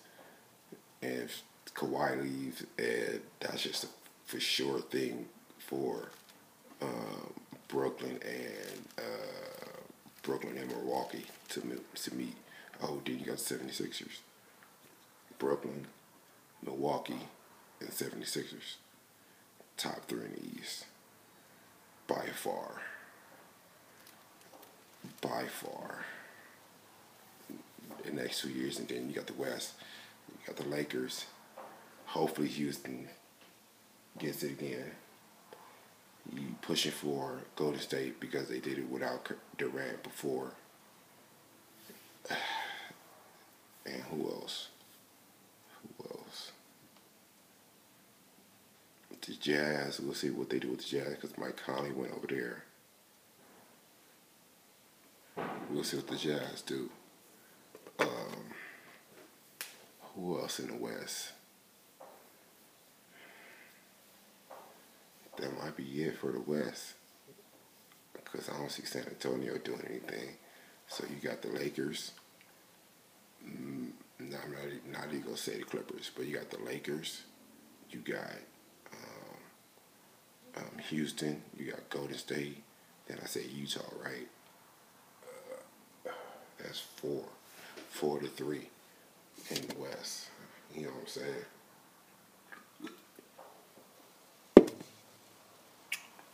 And 1.01 1.23
if 1.23 1.41
Kawhi 1.73 2.21
leaves, 2.21 2.63
and 2.77 3.19
that's 3.39 3.63
just 3.63 3.83
a 3.83 3.87
for 4.25 4.39
sure 4.39 4.79
thing 4.79 5.25
for 5.59 6.09
um, 6.81 7.33
Brooklyn 7.67 8.19
and 8.23 8.87
uh, 8.97 9.81
Brooklyn 10.21 10.57
and 10.57 10.69
Milwaukee 10.69 11.25
to 11.49 11.61
to 11.95 12.15
meet. 12.15 12.35
Oh, 12.83 13.01
then 13.05 13.17
you 13.19 13.25
got 13.25 13.37
76ers. 13.37 14.19
Brooklyn, 15.39 15.87
Milwaukee, 16.65 17.29
and 17.79 17.89
76ers. 17.89 18.75
Top 19.77 20.05
three 20.07 20.25
in 20.25 20.33
the 20.33 20.61
East. 20.61 20.85
By 22.07 22.25
far. 22.33 22.81
By 25.21 25.45
far. 25.45 26.05
The 28.03 28.11
next 28.11 28.41
two 28.41 28.49
years, 28.49 28.79
and 28.79 28.87
then 28.87 29.07
you 29.07 29.15
got 29.15 29.27
the 29.27 29.33
West. 29.33 29.73
You 30.29 30.45
got 30.45 30.57
the 30.57 30.69
Lakers. 30.69 31.25
Hopefully 32.07 32.49
Houston 32.49 33.07
gets 34.19 34.43
it 34.43 34.51
again. 34.51 34.91
You 36.33 36.55
pushing 36.61 36.91
for 36.91 37.39
Golden 37.55 37.79
State 37.79 38.19
because 38.19 38.49
they 38.49 38.59
did 38.59 38.77
it 38.77 38.89
without 38.89 39.31
Durant 39.57 40.03
before. 40.03 40.51
And 43.85 44.01
who 44.03 44.29
else? 44.29 44.69
Who 45.81 46.05
else? 46.09 46.51
The 49.25 49.33
Jazz. 49.33 49.99
We'll 49.99 50.13
see 50.13 50.29
what 50.29 50.49
they 50.49 50.59
do 50.59 50.69
with 50.69 50.79
the 50.79 50.97
Jazz 50.97 51.15
because 51.15 51.37
Mike 51.37 51.57
Conley 51.65 51.91
went 51.91 52.13
over 52.13 52.27
there. 52.27 52.63
We'll 55.69 55.83
see 55.83 55.97
what 55.97 56.07
the 56.07 56.17
Jazz 56.17 56.61
do. 56.61 56.89
Um, 57.99 58.53
who 60.15 60.39
else 60.39 60.59
in 60.59 60.67
the 60.67 60.75
West? 60.75 61.31
That 65.37 65.57
might 65.57 65.75
be 65.75 66.03
it 66.03 66.17
for 66.17 66.31
the 66.31 66.41
West. 66.41 66.93
Because 68.13 68.49
I 68.49 68.57
don't 68.57 68.71
see 68.71 68.83
San 68.85 69.05
Antonio 69.05 69.57
doing 69.57 69.83
anything. 69.89 70.35
So 70.87 71.05
you 71.09 71.27
got 71.27 71.41
the 71.41 71.49
Lakers. 71.49 72.11
Mm, 73.47 73.91
I'm 74.21 74.29
not, 74.29 75.05
not 75.05 75.13
even 75.13 75.31
to 75.31 75.37
say 75.37 75.57
the 75.57 75.63
Clippers, 75.63 76.11
but 76.15 76.25
you 76.25 76.35
got 76.35 76.49
the 76.49 76.59
Lakers. 76.63 77.21
You 77.91 77.99
got 77.99 78.31
um, 78.91 79.37
um, 80.57 80.77
Houston. 80.89 81.41
You 81.57 81.71
got 81.71 81.89
Golden 81.89 82.17
State. 82.17 82.63
Then 83.07 83.19
I 83.21 83.25
say 83.27 83.43
Utah, 83.53 83.81
right? 84.03 84.27
Uh, 86.07 86.11
that's 86.57 86.79
four. 86.79 87.23
Four 87.89 88.19
to 88.19 88.27
three 88.27 88.69
in 89.51 89.67
the 89.67 89.75
West. 89.77 90.29
You 90.75 90.83
know 90.83 90.89
what 90.89 91.01
I'm 91.01 91.07
saying? 91.07 91.45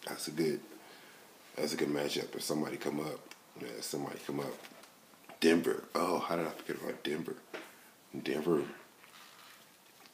That's 0.07 0.27
a 0.27 0.31
good 0.31 0.59
that's 1.55 1.73
a 1.73 1.77
good 1.77 1.89
matchup. 1.89 2.33
If 2.35 2.41
somebody 2.41 2.77
come 2.77 3.01
up, 3.01 3.19
yeah, 3.59 3.67
somebody 3.81 4.17
come 4.25 4.39
up. 4.39 4.53
Denver. 5.39 5.83
Oh, 5.95 6.19
how 6.19 6.35
did 6.35 6.47
I 6.47 6.49
forget 6.49 6.81
about 6.81 7.03
Denver? 7.03 7.35
Denver. 8.23 8.63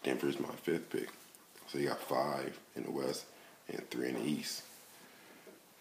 Denver's 0.03 0.39
my 0.39 0.49
fifth 0.61 0.89
pick. 0.89 1.09
So 1.67 1.79
you 1.79 1.87
got 1.87 1.99
five 1.99 2.59
in 2.75 2.83
the 2.83 2.91
West 2.91 3.25
and 3.67 3.89
three 3.89 4.09
in 4.09 4.15
the 4.15 4.23
East. 4.23 4.63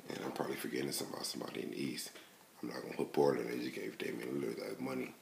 And 0.09 0.19
I'm 0.25 0.33
probably 0.33 0.57
forgetting 0.57 0.93
something 0.93 1.15
about 1.15 1.27
somebody 1.27 1.63
in 1.63 1.71
the 1.71 1.83
East. 1.83 2.11
I'm 2.63 2.69
not 2.69 2.83
gonna 2.83 2.95
put 2.95 3.13
Portland. 3.13 3.51
They 3.51 3.59
just 3.59 3.75
gave 3.75 3.99
Damian 3.99 4.41
Lillard 4.41 4.57
that 4.57 4.81
money, 4.81 5.13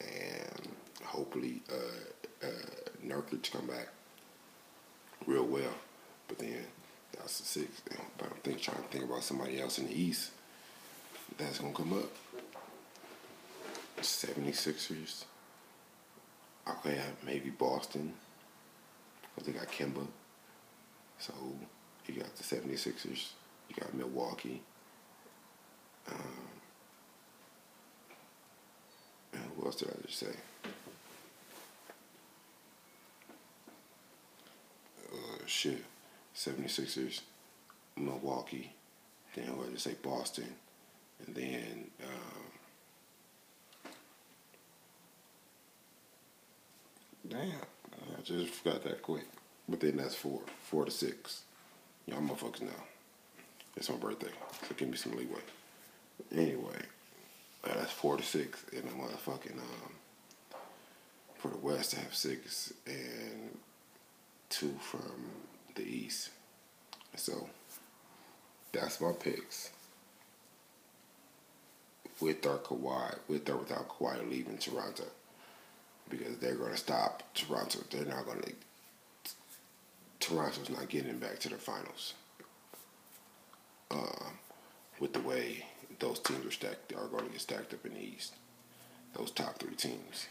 and 0.00 0.68
hopefully 1.04 1.62
uh, 1.70 2.46
uh, 2.46 3.06
Nurkic 3.06 3.50
come 3.52 3.66
back 3.66 3.88
real 5.26 5.44
well. 5.44 5.74
But 6.26 6.38
then 6.38 6.64
that's 7.12 7.40
the 7.40 7.46
six. 7.46 7.82
But 8.16 8.28
I'm 8.30 8.36
think, 8.42 8.62
trying 8.62 8.82
to 8.82 8.88
think 8.88 9.04
about 9.04 9.22
somebody 9.24 9.60
else 9.60 9.78
in 9.78 9.86
the 9.86 9.98
East 9.98 10.30
that's 11.36 11.58
gonna 11.58 11.74
come 11.74 11.92
up. 11.92 12.10
76ers. 14.02 15.24
Okay, 16.68 17.00
maybe 17.24 17.50
Boston. 17.50 18.12
Cause 19.34 19.46
they 19.46 19.52
got 19.52 19.68
Kemba. 19.68 20.06
So 21.18 21.32
you 22.06 22.14
got 22.14 22.34
the 22.34 22.42
76ers. 22.42 23.30
You 23.68 23.76
got 23.78 23.94
Milwaukee. 23.94 24.62
Um, 26.10 26.48
and 29.34 29.42
who 29.56 29.66
else 29.66 29.76
did 29.76 29.88
I 29.88 30.06
just 30.06 30.18
say? 30.18 30.34
Uh, 35.12 35.46
shit. 35.46 35.84
76ers, 36.38 37.22
Milwaukee, 37.96 38.72
then 39.34 39.56
what 39.56 39.64
did 39.64 39.70
I 39.70 39.72
just 39.72 39.84
say 39.84 39.96
Boston, 40.00 40.54
and 41.26 41.34
then 41.34 41.90
um, 42.04 42.37
damn, 47.28 47.50
I 48.16 48.20
just 48.22 48.50
forgot 48.54 48.82
that 48.84 49.02
quick. 49.02 49.26
But 49.68 49.80
then 49.80 49.96
that's 49.96 50.14
four, 50.14 50.40
four 50.62 50.84
to 50.84 50.90
six. 50.90 51.42
Y'all 52.06 52.20
motherfuckers 52.20 52.62
know. 52.62 52.70
It's 53.76 53.90
my 53.90 53.96
birthday, 53.96 54.30
so 54.66 54.74
give 54.76 54.88
me 54.88 54.96
some 54.96 55.12
leeway. 55.12 55.40
Anyway, 56.34 56.80
uh, 57.64 57.74
that's 57.74 57.92
four 57.92 58.16
to 58.16 58.22
six, 58.22 58.64
and 58.72 58.84
the 58.84 58.90
motherfucking 58.92 59.52
um, 59.52 59.92
for 61.36 61.48
the 61.48 61.58
West 61.58 61.96
I 61.96 62.00
have 62.00 62.14
six 62.14 62.72
and 62.86 63.56
two 64.48 64.74
from 64.80 65.30
the 65.74 65.82
East. 65.82 66.30
So 67.14 67.48
that's 68.72 69.00
my 69.00 69.12
picks. 69.12 69.70
With 72.20 72.44
our 72.46 72.58
Kawhi, 72.58 73.16
with 73.28 73.48
or 73.48 73.58
without 73.58 73.88
Kawhi 73.88 74.28
leaving 74.28 74.58
Toronto, 74.58 75.04
because 76.08 76.38
they're 76.38 76.54
going 76.54 76.72
to 76.72 76.76
stop 76.76 77.22
Toronto. 77.34 77.80
They're 77.90 78.04
not 78.04 78.26
going 78.26 78.40
to. 78.40 78.52
Toronto's 80.20 80.70
not 80.70 80.88
getting 80.88 81.18
back 81.18 81.38
to 81.40 81.48
the 81.48 81.56
finals. 81.56 82.14
Uh, 83.90 84.26
with 85.00 85.12
the 85.12 85.20
way 85.20 85.64
those 85.98 86.18
teams 86.20 86.44
are 86.44 86.50
stacked, 86.50 86.92
are 86.92 87.06
going 87.06 87.24
to 87.24 87.30
get 87.30 87.40
stacked 87.40 87.72
up 87.72 87.86
in 87.86 87.94
the 87.94 88.00
East. 88.00 88.34
Those 89.14 89.30
top 89.30 89.58
three 89.58 89.74
teams. 89.74 90.26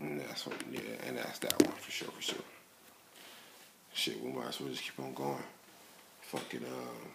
And 0.00 0.20
that's 0.20 0.46
what, 0.46 0.56
yeah, 0.70 0.80
and 1.06 1.18
that's 1.18 1.40
that 1.40 1.60
one 1.62 1.74
for 1.74 1.90
sure, 1.90 2.08
for 2.08 2.22
sure. 2.22 2.38
Shit, 3.92 4.22
we 4.22 4.30
might 4.30 4.48
as 4.48 4.60
well 4.60 4.70
just 4.70 4.84
keep 4.84 5.00
on 5.00 5.12
going. 5.12 5.42
Fucking, 6.20 6.64
um, 6.64 7.10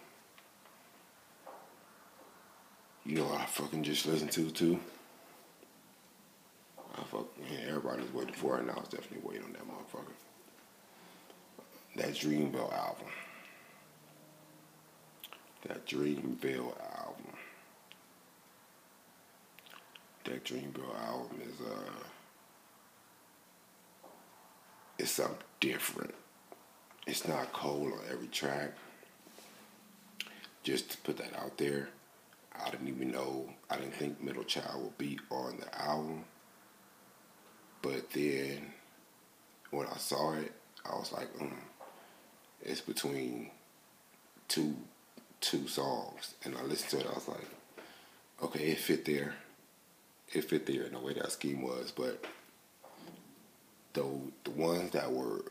you 3.06 3.16
know 3.16 3.26
what 3.26 3.42
I 3.42 3.46
fucking 3.46 3.84
just 3.84 4.06
listened 4.06 4.32
to, 4.32 4.50
too? 4.52 4.80
I 6.96 7.04
fuck, 7.04 7.28
yeah, 7.52 7.70
everybody's 7.70 8.13
waiting 8.13 8.34
for 8.34 8.58
it, 8.58 8.62
and 8.62 8.72
I 8.72 8.76
was 8.76 8.88
definitely 8.88 9.28
waiting 9.28 9.44
on 9.44 9.54
that 9.54 9.68
motherfucker. 9.68 10.13
That 11.96 12.13
Dreamville 12.13 12.74
album. 12.74 13.08
That 15.68 15.86
Dreamville 15.86 16.76
album. 16.98 17.34
That 20.26 20.44
Dreamville 20.46 20.96
album 21.08 21.42
is, 21.42 21.62
uh, 21.66 22.04
it's 24.98 25.12
something 25.12 25.38
different. 25.60 26.13
It's 27.06 27.28
not 27.28 27.52
cold 27.54 27.92
on 27.92 28.00
every 28.10 28.28
track. 28.28 28.72
Just 30.63 30.92
to 30.92 30.98
put 31.00 31.18
that 31.18 31.38
out 31.38 31.58
there, 31.58 31.89
I 32.63 32.69
didn't 32.69 32.88
even 32.88 33.12
know, 33.12 33.49
I 33.69 33.78
didn't 33.78 33.95
think 33.95 34.21
Middle 34.21 34.43
Child 34.43 34.84
would 34.84 34.97
be 34.97 35.19
on 35.30 35.58
the 35.60 35.82
album. 35.82 36.26
But 37.82 38.12
then 38.12 38.71
when 39.71 39.88
I 39.88 39.97
saw 39.97 40.34
it, 40.34 40.52
I 40.86 40.95
was 40.95 41.12
like, 41.12 41.34
mm, 41.38 41.52
it's 42.62 42.82
between 42.82 43.52
two 44.47 44.76
two 45.41 45.67
songs. 45.67 46.36
And 46.45 46.56
I 46.56 46.63
listened 46.63 47.02
to 47.02 47.06
it, 47.06 47.12
I 47.12 47.15
was 47.15 47.28
like, 47.28 47.47
okay, 48.41 48.67
it 48.69 48.78
fit 48.78 49.04
there. 49.06 49.36
It 50.32 50.45
fit 50.45 50.65
there 50.65 50.84
in 50.84 50.93
the 50.93 50.99
way 50.99 51.13
that 51.13 51.32
scheme 51.32 51.62
was, 51.62 51.91
but 51.91 52.23
the 53.93 54.06
the 54.43 54.52
ones 54.52 54.91
that 54.91 55.12
were 55.12 55.43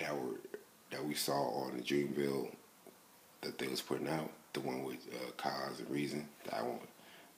that 0.00 0.14
were 0.14 0.40
that 0.90 1.04
we 1.04 1.14
saw 1.14 1.64
on 1.64 1.76
the 1.76 1.82
Dreamville 1.82 2.50
that 3.42 3.58
they 3.58 3.66
was 3.66 3.82
putting 3.82 4.08
out, 4.08 4.30
the 4.54 4.60
one 4.60 4.84
with 4.84 4.96
uh, 5.12 5.30
Cozz 5.36 5.80
and 5.80 5.90
Reason, 5.90 6.26
that 6.50 6.64
one, 6.64 6.78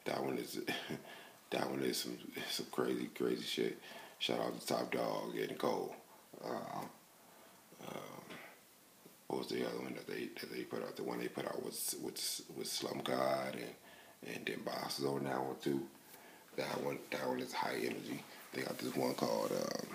that 0.04 0.22
one 0.22 0.38
is 0.38 0.60
that 1.50 1.68
one 1.68 1.80
is 1.82 1.96
some 1.98 2.16
some 2.48 2.66
crazy 2.70 3.10
crazy 3.14 3.42
shit. 3.42 3.78
Shout 4.18 4.40
out 4.40 4.58
to 4.58 4.66
Top 4.66 4.92
Dawg 4.92 5.36
and 5.36 5.58
Cole. 5.58 5.94
Uh, 6.44 6.84
um, 7.88 8.24
what 9.28 9.40
was 9.40 9.48
the 9.48 9.66
other 9.66 9.78
one 9.80 9.94
that 9.94 10.06
they 10.06 10.28
that 10.40 10.52
they 10.52 10.62
put 10.62 10.82
out? 10.82 10.96
The 10.96 11.02
one 11.02 11.18
they 11.18 11.28
put 11.28 11.46
out 11.46 11.64
was 11.64 11.96
with 12.02 12.42
with 12.56 12.66
Slump 12.68 13.04
God 13.04 13.54
and 13.54 14.34
and 14.34 14.46
then 14.46 14.60
Bas 14.64 14.98
is 14.98 15.04
on 15.04 15.24
that 15.24 15.42
one 15.42 15.56
too. 15.62 15.82
That 16.56 16.82
one 16.82 16.98
that 17.10 17.26
one 17.28 17.40
is 17.40 17.52
high 17.52 17.76
energy. 17.76 18.22
They 18.52 18.62
got 18.62 18.78
this 18.78 18.94
one 18.94 19.14
called 19.14 19.52
um, 19.52 19.88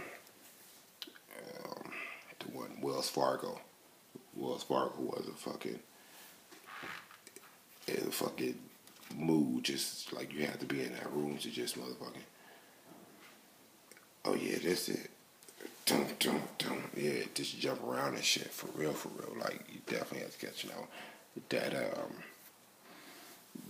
um, 1.65 1.91
the 2.39 2.57
one 2.57 2.81
Wells 2.81 3.09
Fargo. 3.09 3.59
Wells 4.35 4.63
Fargo 4.63 4.99
was 4.99 5.27
a 5.27 5.31
fucking 5.31 5.79
a 7.87 8.11
fucking 8.11 8.57
mood, 9.15 9.63
just 9.63 10.13
like 10.13 10.33
you 10.33 10.45
have 10.45 10.59
to 10.59 10.65
be 10.65 10.81
in 10.81 10.93
that 10.93 11.11
room 11.13 11.37
to 11.37 11.49
just 11.49 11.79
motherfucking. 11.79 12.27
Oh 14.25 14.35
yeah, 14.35 14.57
that's 14.63 14.89
it. 14.89 15.09
Dum 15.85 16.05
dum 16.19 16.41
dum. 16.57 16.83
Yeah, 16.95 17.23
just 17.33 17.59
jump 17.59 17.83
around 17.83 18.15
and 18.15 18.23
shit 18.23 18.51
for 18.51 18.67
real, 18.79 18.93
for 18.93 19.09
real. 19.09 19.35
Like 19.39 19.61
you 19.69 19.79
definitely 19.87 20.19
have 20.19 20.37
to 20.37 20.45
catch, 20.45 20.63
you 20.63 20.69
know, 20.69 20.87
that 21.49 21.73
um, 21.75 22.13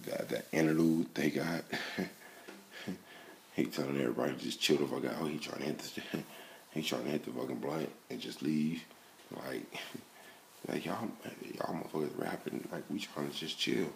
that 0.06 0.30
that 0.30 0.46
interlude 0.52 1.14
they 1.16 1.30
got. 1.30 1.64
He 3.54 3.66
telling 3.66 4.00
everybody 4.00 4.34
just 4.38 4.62
chill 4.62 4.78
the 4.78 4.88
fuck 4.88 5.06
out. 5.06 5.30
He 5.30 5.38
trying 5.38 5.60
to 5.60 5.66
hit 5.66 5.80
the, 5.80 6.02
he 6.72 6.82
trying 6.82 7.04
to 7.04 7.10
hit 7.10 7.26
the 7.26 7.32
fucking 7.32 7.58
blunt 7.58 7.90
and 8.10 8.20
just 8.20 8.42
leave. 8.42 8.84
Like, 9.46 9.64
like 10.72 10.86
y'all, 10.86 11.08
y'all 11.54 11.76
motherfuckers 11.76 12.18
rapping. 12.18 12.68
Like 12.72 12.84
we 12.90 13.00
trying 13.00 13.30
to 13.30 13.36
just 13.36 13.60
chill. 13.60 13.88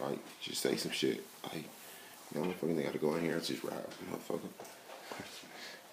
Like, 0.00 0.18
just 0.40 0.60
say 0.60 0.76
some 0.76 0.90
shit. 0.90 1.24
Like, 1.44 1.64
you 2.34 2.40
know, 2.40 2.46
motherfucker, 2.46 2.76
they 2.76 2.82
gotta 2.82 2.98
go 2.98 3.14
in 3.14 3.22
here 3.22 3.34
and 3.34 3.44
just 3.44 3.64
rap, 3.64 3.90
motherfucker. 4.10 4.48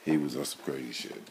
He 0.05 0.17
was 0.17 0.35
on 0.35 0.43
some 0.43 0.59
crazy 0.65 0.91
shit. 0.91 1.21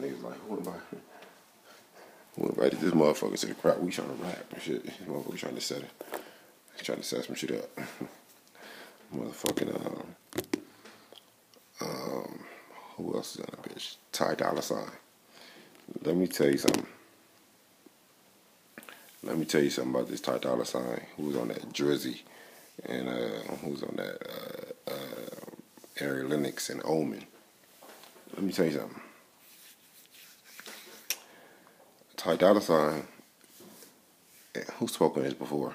Niggas 0.00 0.22
like, 0.22 0.38
who 0.46 0.58
am 0.58 0.68
I? 0.68 0.96
Who 2.36 2.48
invited 2.48 2.78
this 2.78 2.92
motherfucker 2.92 3.40
to 3.40 3.46
the 3.46 3.54
crowd? 3.54 3.82
We 3.82 3.90
trying 3.90 4.16
to 4.16 4.22
rap 4.22 4.46
and 4.52 4.62
shit. 4.62 4.84
This 4.84 4.94
motherfucker 5.08 5.36
trying 5.36 5.54
to 5.56 5.60
set 5.60 5.78
it. 5.78 5.90
trying 6.84 6.98
to 6.98 7.04
set 7.04 7.24
some 7.24 7.34
shit 7.34 7.50
up. 7.50 7.68
Motherfucking 9.16 9.74
um, 9.74 10.06
um, 11.80 12.38
who 12.96 13.16
else 13.16 13.34
is 13.34 13.40
in 13.40 13.46
that 13.46 13.62
bitch? 13.62 13.96
Ty 14.12 14.34
Dolla 14.36 14.62
Sign. 14.62 14.90
Let 16.04 16.14
me 16.16 16.28
tell 16.28 16.48
you 16.48 16.58
something. 16.58 16.86
Let 19.26 19.38
me 19.38 19.44
tell 19.44 19.62
you 19.62 19.70
something 19.70 19.92
about 19.92 20.08
this 20.08 20.20
Ty 20.20 20.38
Dolla 20.38 20.64
Sign. 20.64 21.00
Who's 21.16 21.36
on 21.36 21.48
that 21.48 21.72
Drizzy, 21.72 22.20
and 22.84 23.08
uh, 23.08 23.56
who's 23.64 23.82
on 23.82 23.96
that 23.96 24.22
uh, 24.86 24.92
uh, 24.92 26.06
Ari 26.06 26.22
Lennox 26.22 26.70
and 26.70 26.80
Omen. 26.84 27.24
Let 28.34 28.42
me 28.44 28.52
tell 28.52 28.66
you 28.66 28.78
something. 28.78 29.00
Ty 32.16 32.36
Dolla 32.36 32.60
Sign. 32.60 33.02
Eh, 34.54 34.60
who 34.78 34.86
spoke 34.86 35.16
on 35.16 35.24
this 35.24 35.34
before? 35.34 35.74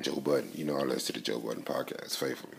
Joe 0.00 0.20
Budden. 0.20 0.52
You 0.54 0.66
know 0.66 0.76
I 0.76 0.82
listen 0.82 1.14
to 1.14 1.20
the 1.20 1.26
Joe 1.26 1.40
Budden 1.40 1.64
podcast 1.64 2.16
faithfully. 2.16 2.58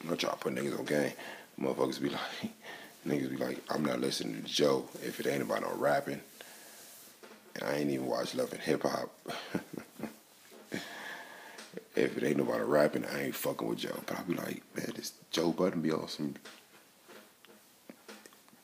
I'm 0.00 0.10
not 0.10 0.20
trying 0.20 0.34
to 0.34 0.38
put 0.38 0.54
niggas 0.54 0.78
on 0.78 0.84
game. 0.84 1.12
Motherfuckers 1.60 2.00
be 2.00 2.10
like, 2.10 2.52
niggas 3.06 3.30
be 3.30 3.36
like, 3.36 3.58
I'm 3.68 3.84
not 3.84 4.00
listening 4.00 4.44
to 4.44 4.48
Joe 4.48 4.84
if 5.04 5.18
it 5.18 5.26
ain't 5.26 5.42
about 5.42 5.62
no 5.62 5.74
rapping. 5.74 6.20
I 7.60 7.76
ain't 7.76 7.90
even 7.90 8.06
watch 8.06 8.34
Love 8.34 8.52
and 8.52 8.62
Hip 8.62 8.82
Hop. 8.82 9.10
if 11.94 12.16
it 12.16 12.22
ain't 12.22 12.38
nobody 12.38 12.64
rapping, 12.64 13.04
I 13.04 13.24
ain't 13.24 13.34
fucking 13.34 13.68
with 13.68 13.78
Joe. 13.78 14.00
But 14.06 14.18
I 14.18 14.22
be 14.22 14.34
like, 14.34 14.62
man, 14.74 14.92
this 14.94 15.12
Joe 15.30 15.52
Budden 15.52 15.82
be 15.82 15.92
on 15.92 16.08
some 16.08 16.34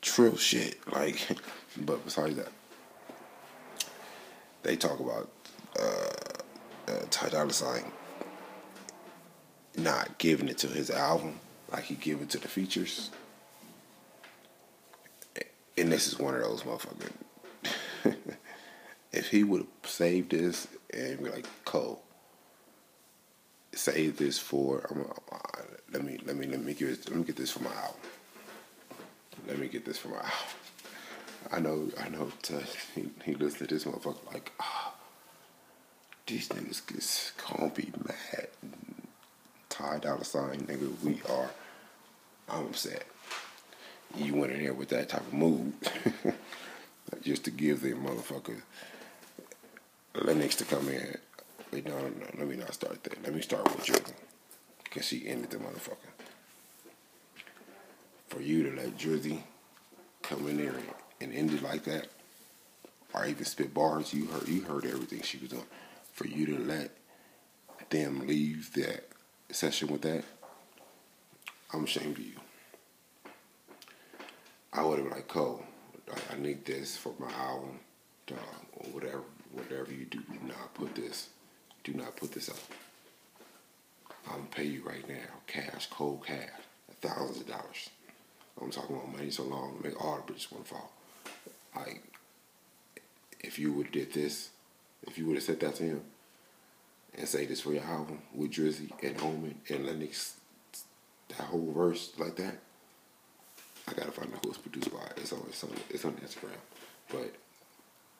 trill 0.01 0.37
shit. 0.37 0.79
Like, 0.91 1.21
but 1.77 2.05
besides 2.05 2.37
that, 2.37 2.49
they 4.63 4.77
talk 4.77 5.01
about 5.01 5.31
uh, 5.79 6.93
uh, 6.93 7.05
Ty 7.11 7.29
Dolla 7.31 7.53
Sign 7.53 7.85
not 9.77 10.19
giving 10.19 10.49
it 10.49 10.59
to 10.59 10.67
his 10.67 10.91
album 10.91 11.39
like 11.71 11.85
he 11.85 11.95
give 11.95 12.21
it 12.23 12.31
to 12.31 12.39
the 12.39 12.49
features. 12.49 13.11
And 15.77 15.93
this 15.93 16.09
is 16.09 16.19
one 16.19 16.35
of 16.35 16.41
those 16.41 16.63
motherfuckers. 16.63 17.13
If 19.29 19.33
he 19.33 19.45
would 19.45 19.61
have 19.61 19.91
saved 19.91 20.31
this 20.31 20.67
and 20.91 21.23
be 21.23 21.29
like, 21.29 21.47
Cole, 21.67 22.03
save 23.75 24.17
this 24.17 24.39
for 24.39 24.87
I'm, 24.91 25.03
uh, 25.31 25.63
let 25.93 26.03
me 26.03 26.19
let 26.25 26.35
me 26.35 26.47
let 26.47 26.65
me 26.65 26.73
get 26.73 27.11
let 27.11 27.19
me 27.19 27.25
get 27.25 27.37
this 27.37 27.51
for 27.51 27.63
my 27.63 27.75
album. 27.75 28.01
Let 29.47 29.59
me 29.59 29.69
get 29.69 29.85
this 29.85 29.99
for 29.99 30.09
my 30.09 30.17
album. 30.17 30.33
I 31.53 31.61
know 31.61 31.91
I 32.03 32.09
know 32.09 32.33
he 32.95 33.11
he 33.23 33.35
to 33.35 33.67
this 33.67 33.85
motherfucker 33.85 34.33
like 34.33 34.51
ah 34.61 34.95
oh, 34.95 34.99
these 36.27 36.49
niggas 36.49 37.33
gonna 37.37 37.71
be 37.71 37.93
mad. 38.07 38.49
Ty 39.69 39.99
Dolla 39.99 40.25
Sign, 40.25 40.61
nigga, 40.61 40.91
we 41.05 41.21
are. 41.31 41.51
I'm 42.49 42.65
upset. 42.69 43.05
You 44.17 44.37
went 44.37 44.53
in 44.53 44.61
here 44.61 44.73
with 44.73 44.89
that 44.89 45.11
type 45.11 45.21
of 45.21 45.35
mood 45.35 45.75
just 47.23 47.45
to 47.45 47.51
give 47.51 47.83
the 47.83 47.93
Lennox 50.25 50.57
to 50.57 50.65
come 50.65 50.89
in. 50.89 51.17
Wait, 51.73 51.87
no, 51.87 51.99
no, 51.99 52.09
no, 52.09 52.27
let 52.39 52.49
me 52.49 52.57
not 52.57 52.75
start 52.75 53.03
that. 53.05 53.23
Let 53.23 53.35
me 53.35 53.43
start 53.43 53.65
with 53.65 53.85
Jordan. 53.85 54.15
Because 54.85 55.07
she 55.07 55.29
ended 55.29 55.51
the 55.51 55.59
motherfucker. 55.59 56.13
For 58.29 58.41
you 58.41 58.71
to 58.71 58.77
let 58.77 58.97
Drizzy 58.97 59.43
come 60.23 60.49
in 60.49 60.57
there 60.59 60.75
and 61.21 61.33
end 61.33 61.53
it 61.53 61.63
like 61.63 61.85
that, 61.85 62.09
or 63.15 63.27
even 63.27 63.45
spit 63.45 63.73
bars, 63.73 64.13
you 64.13 64.27
heard 64.27 64.49
you 64.49 64.63
heard 64.63 64.85
everything 64.85 65.23
she 65.23 65.39
was 65.39 65.51
doing. 65.51 65.65
For 66.13 66.27
you 66.27 66.47
to 66.47 66.59
let 66.59 66.91
them 67.91 68.27
leave 68.27 68.73
that 68.75 69.09
session 69.51 69.89
with 69.89 70.03
that, 70.03 70.25
I'm 71.73 71.85
ashamed 71.85 72.19
of 72.19 72.25
you. 72.25 72.35
I 74.73 74.83
would 74.83 74.99
have 74.99 75.09
been 75.09 75.17
like, 75.17 75.29
Cole, 75.29 75.63
I 76.31 76.37
need 76.37 76.65
this 76.65 76.97
for 76.97 77.15
my 77.19 77.33
album, 77.33 77.81
dog, 78.27 78.39
or 78.77 78.91
whatever, 78.91 79.23
whatever 79.53 79.93
you 79.93 80.05
do, 80.05 80.19
do 80.19 80.39
not 80.47 80.75
put 80.75 80.95
this, 80.95 81.29
do 81.85 81.93
not 81.93 82.17
put 82.17 82.33
this 82.33 82.49
up. 82.49 82.59
I'm 84.27 84.37
gonna 84.37 84.49
pay 84.51 84.65
you 84.65 84.83
right 84.83 85.09
now, 85.09 85.41
cash, 85.47 85.89
cold 85.91 86.25
cash, 86.27 86.49
thousands 87.01 87.41
of 87.41 87.49
dollars. 87.49 87.91
I'm 88.61 88.71
talking 88.71 88.97
about 88.97 89.13
money 89.13 89.31
so 89.31 89.45
long 89.45 89.79
make 89.83 90.03
all 90.05 90.17
the 90.17 90.23
bridges 90.23 90.51
want 90.51 90.67
to 90.67 90.75
fall. 90.75 90.91
Like, 91.77 92.03
if 93.41 93.59
you 93.59 93.73
would 93.73 93.93
did 93.93 94.13
this, 94.13 94.51
if 95.07 95.17
you 95.17 95.27
would 95.27 95.37
have 95.37 95.45
said 95.45 95.61
that 95.61 95.77
to 95.77 95.83
him, 95.85 96.01
and 97.17 97.29
say 97.29 97.47
this 97.47 97.61
for 97.61 97.73
your 97.73 97.83
album 97.83 98.21
with 98.35 98.53
Drizzy 98.53 98.91
and 99.03 99.21
Omen 99.21 99.61
and 99.69 99.87
Lennox, 99.87 100.35
that 101.29 101.47
whole 101.47 101.73
verse 101.73 102.13
like 102.19 102.37
that. 102.37 102.55
I 103.87 103.93
gotta 103.93 104.13
find 104.13 104.33
out 104.35 104.45
who 104.45 104.51
it's 104.51 104.59
produced 104.59 104.93
by. 104.93 105.07
It's 105.17 105.33
on 105.33 105.43
it's 105.49 105.65
on 105.65 105.71
it's 105.91 106.05
on 106.05 106.13
Instagram. 106.15 106.59
But 107.11 107.35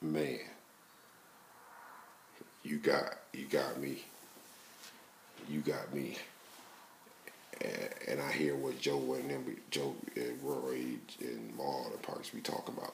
man, 0.01 0.39
you 2.63 2.77
got 2.77 3.17
you 3.33 3.45
got 3.45 3.79
me. 3.79 4.03
You 5.49 5.61
got 5.61 5.93
me. 5.93 6.17
And, 7.61 7.89
and 8.07 8.21
I 8.21 8.31
hear 8.31 8.55
what 8.55 8.79
Joe 8.79 9.13
and 9.13 9.29
them, 9.29 9.57
Joe 9.71 9.95
and 10.15 10.39
Roy 10.41 10.83
and 11.21 11.57
Mal 11.57 11.87
and 11.91 12.01
Parks 12.01 12.29
be 12.29 12.41
talking 12.41 12.75
about. 12.77 12.93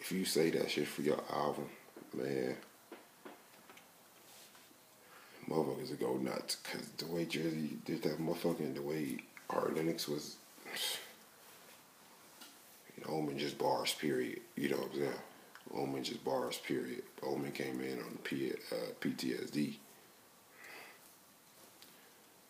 If 0.00 0.12
you 0.12 0.24
say 0.24 0.50
that 0.50 0.70
shit 0.70 0.88
for 0.88 1.02
your 1.02 1.20
album, 1.32 1.66
man, 2.12 2.56
motherfuckers 5.48 5.90
would 5.90 6.00
go 6.00 6.16
nuts 6.16 6.56
because 6.56 6.88
the 6.98 7.06
way 7.06 7.24
Jersey 7.24 7.76
did 7.84 8.02
that 8.02 8.18
motherfucking, 8.18 8.74
the 8.74 8.82
way 8.82 9.18
Ari 9.50 9.74
Lennox 9.74 10.08
was, 10.08 10.36
you 12.96 13.04
know, 13.04 13.14
Omen 13.14 13.38
just 13.38 13.58
bars, 13.58 13.94
period. 13.94 14.40
You 14.56 14.70
know 14.70 14.78
what 14.78 14.90
I'm 14.92 14.98
saying? 14.98 15.12
Omen 15.74 16.04
just 16.04 16.24
bars, 16.24 16.58
period. 16.58 17.02
Omen 17.22 17.52
came 17.52 17.80
in 17.80 17.98
on 17.98 18.18
P, 18.24 18.52
uh, 18.70 18.74
PTSD. 19.00 19.76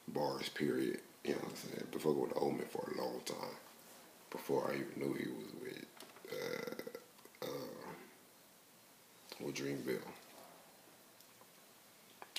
Bars, 0.09 0.49
period. 0.49 1.01
You 1.25 1.33
know 1.33 1.39
what 1.39 1.51
I'm 1.51 1.57
saying? 1.57 2.17
Going 2.17 2.31
to 2.31 2.39
Omen 2.39 2.67
for 2.71 2.93
a 2.93 3.01
long 3.01 3.21
time. 3.25 3.57
Before 4.31 4.71
I 4.71 4.75
even 4.75 4.93
knew 4.97 5.15
he 5.15 5.29
was 5.29 5.53
with, 5.63 5.87
uh, 6.33 7.47
uh, 7.47 7.85
with 9.41 9.55
Dreamville. 9.55 10.01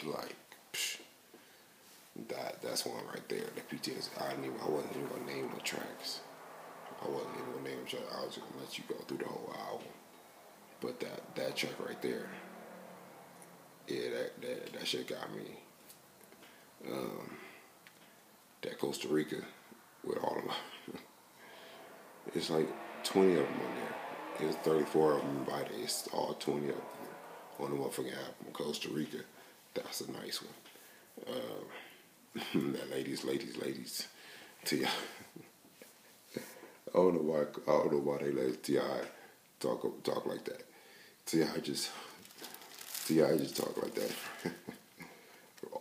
Like, 0.06 0.36
that 2.28 2.62
that's 2.62 2.86
one 2.86 3.06
right 3.08 3.28
there. 3.30 3.46
The 3.56 3.76
PTS. 3.76 4.10
I 4.22 4.32
didn't 4.32 4.46
even. 4.46 4.58
I 4.62 4.70
wasn't 4.70 4.98
even 4.98 5.08
gonna 5.08 5.26
name 5.26 5.50
the 5.54 5.62
tracks. 5.62 6.20
I 7.02 7.08
wasn't 7.10 7.36
even 7.40 7.54
gonna 7.54 7.70
name 7.70 7.80
the 7.86 7.90
track. 7.90 8.04
I 8.18 8.26
was 8.26 8.36
just 8.36 8.48
gonna 8.50 8.62
let 8.62 8.78
you 8.78 8.84
go 8.90 8.96
through 8.96 9.18
the 9.20 9.26
whole 9.26 9.56
album. 9.70 9.88
But 10.84 11.00
that 11.00 11.36
that 11.36 11.56
track 11.56 11.80
right 11.80 12.02
there. 12.02 12.28
Yeah, 13.88 14.10
that 14.10 14.42
that 14.42 14.74
that 14.74 14.88
shit 14.88 15.08
got 15.08 15.34
me. 15.34 15.44
Um, 16.92 17.38
that 18.62 18.78
Costa 18.78 19.08
Rica 19.08 19.38
with 20.04 20.18
all 20.18 20.38
of 20.38 20.44
them. 20.44 21.02
it's 22.36 22.50
like 22.50 22.68
twenty 23.06 23.32
of 23.32 23.46
them 23.46 23.54
on 23.54 23.76
there. 23.76 24.50
It's 24.50 24.58
thirty 24.58 24.84
four 24.84 25.14
of 25.14 25.22
them 25.22 25.38
invited. 25.38 25.72
It's 25.82 26.08
all 26.08 26.34
twenty 26.34 26.68
of 26.68 26.76
them 26.76 26.86
on 27.60 27.72
the 27.72 27.78
motherfucking 27.78 28.18
album. 28.18 28.52
Costa 28.52 28.90
Rica. 28.90 29.20
That's 29.74 30.02
a 30.02 30.12
nice 30.12 30.42
one. 30.42 31.34
Uh, 31.36 32.40
that 32.74 32.92
ladies, 32.92 33.24
ladies, 33.24 33.56
ladies. 33.58 34.08
T.I. 34.66 34.90
I 36.36 36.40
don't 36.94 37.16
know 37.16 37.22
why. 37.22 37.42
I 37.72 37.78
don't 37.78 37.92
know 37.94 38.00
why 38.00 38.18
they 38.18 38.32
let 38.32 38.64
T.I. 38.64 38.82
talk 39.62 40.04
talk 40.04 40.26
like 40.26 40.44
that. 40.46 40.64
T.I. 41.26 41.60
just 41.60 41.90
see, 42.84 43.24
I 43.24 43.38
just 43.38 43.56
talk 43.56 43.82
like 43.82 43.96
that 43.96 44.12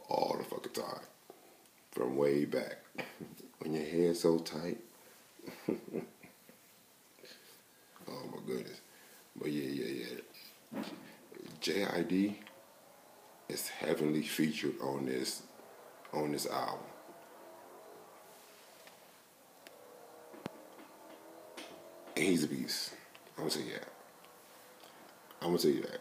all 0.09 0.37
the 0.39 0.45
fucking 0.45 0.73
time 0.73 1.01
from 1.91 2.17
way 2.17 2.45
back 2.45 2.79
when 3.59 3.75
your 3.75 3.85
hair's 3.85 4.21
so 4.21 4.39
tight. 4.39 4.79
oh 5.69 5.75
my 8.09 8.39
goodness. 8.47 8.81
But 9.37 9.51
yeah, 9.51 9.85
yeah, 9.85 10.07
yeah. 10.75 10.83
JID 11.61 12.35
is 13.49 13.69
heavily 13.69 14.23
featured 14.23 14.75
on 14.81 15.07
this 15.07 15.43
on 16.13 16.33
this 16.33 16.47
album. 16.47 16.81
He's 22.17 22.45
a 22.45 22.49
beast. 22.49 22.93
I'm 23.39 23.49
gonna 23.49 23.61
you 23.65 23.73
that. 23.73 23.92
I'm 25.43 25.49
gonna 25.49 25.59
tell 25.59 25.73
you 25.73 25.83
that. 25.83 26.01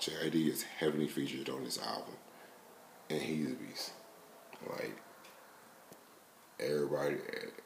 JID 0.00 0.48
is 0.48 0.62
heavily 0.62 1.06
featured 1.06 1.50
on 1.50 1.64
this 1.64 1.78
album. 1.78 2.14
And 3.10 3.20
he's 3.20 3.46
a 3.48 3.50
beast. 3.50 3.92
Like 4.70 4.96
everybody 6.58 7.16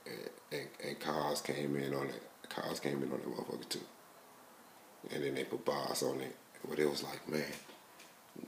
and, 0.06 0.30
and, 0.50 0.68
and 0.84 0.98
Cozz 0.98 1.40
came 1.44 1.76
in 1.76 1.94
on 1.94 2.08
it. 2.08 2.22
Cozz 2.48 2.80
came 2.80 3.00
in 3.00 3.12
on 3.12 3.20
that 3.20 3.28
motherfucker 3.28 3.68
too. 3.68 3.80
And 5.12 5.22
then 5.22 5.36
they 5.36 5.44
put 5.44 5.64
Bas 5.64 6.02
on 6.02 6.20
it. 6.20 6.34
But 6.68 6.80
it 6.80 6.90
was 6.90 7.04
like, 7.04 7.28
man, 7.28 7.44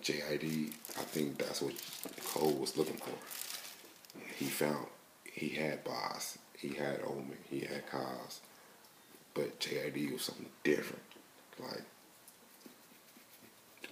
JID, 0.03 0.73
I 0.99 1.03
think 1.03 1.39
that's 1.39 1.63
what 1.63 1.75
Cole 2.25 2.55
was 2.55 2.77
looking 2.77 2.97
for. 2.97 3.13
He 4.37 4.47
found 4.47 4.87
he 5.25 5.51
had 5.51 5.85
Bas, 5.85 6.39
he 6.59 6.71
had 6.71 7.01
Omen, 7.07 7.39
he 7.49 7.61
had 7.61 7.87
Cozz, 7.89 8.41
but 9.35 9.61
JID 9.61 10.13
was 10.13 10.23
something 10.23 10.49
different. 10.65 11.03
Like 11.61 11.85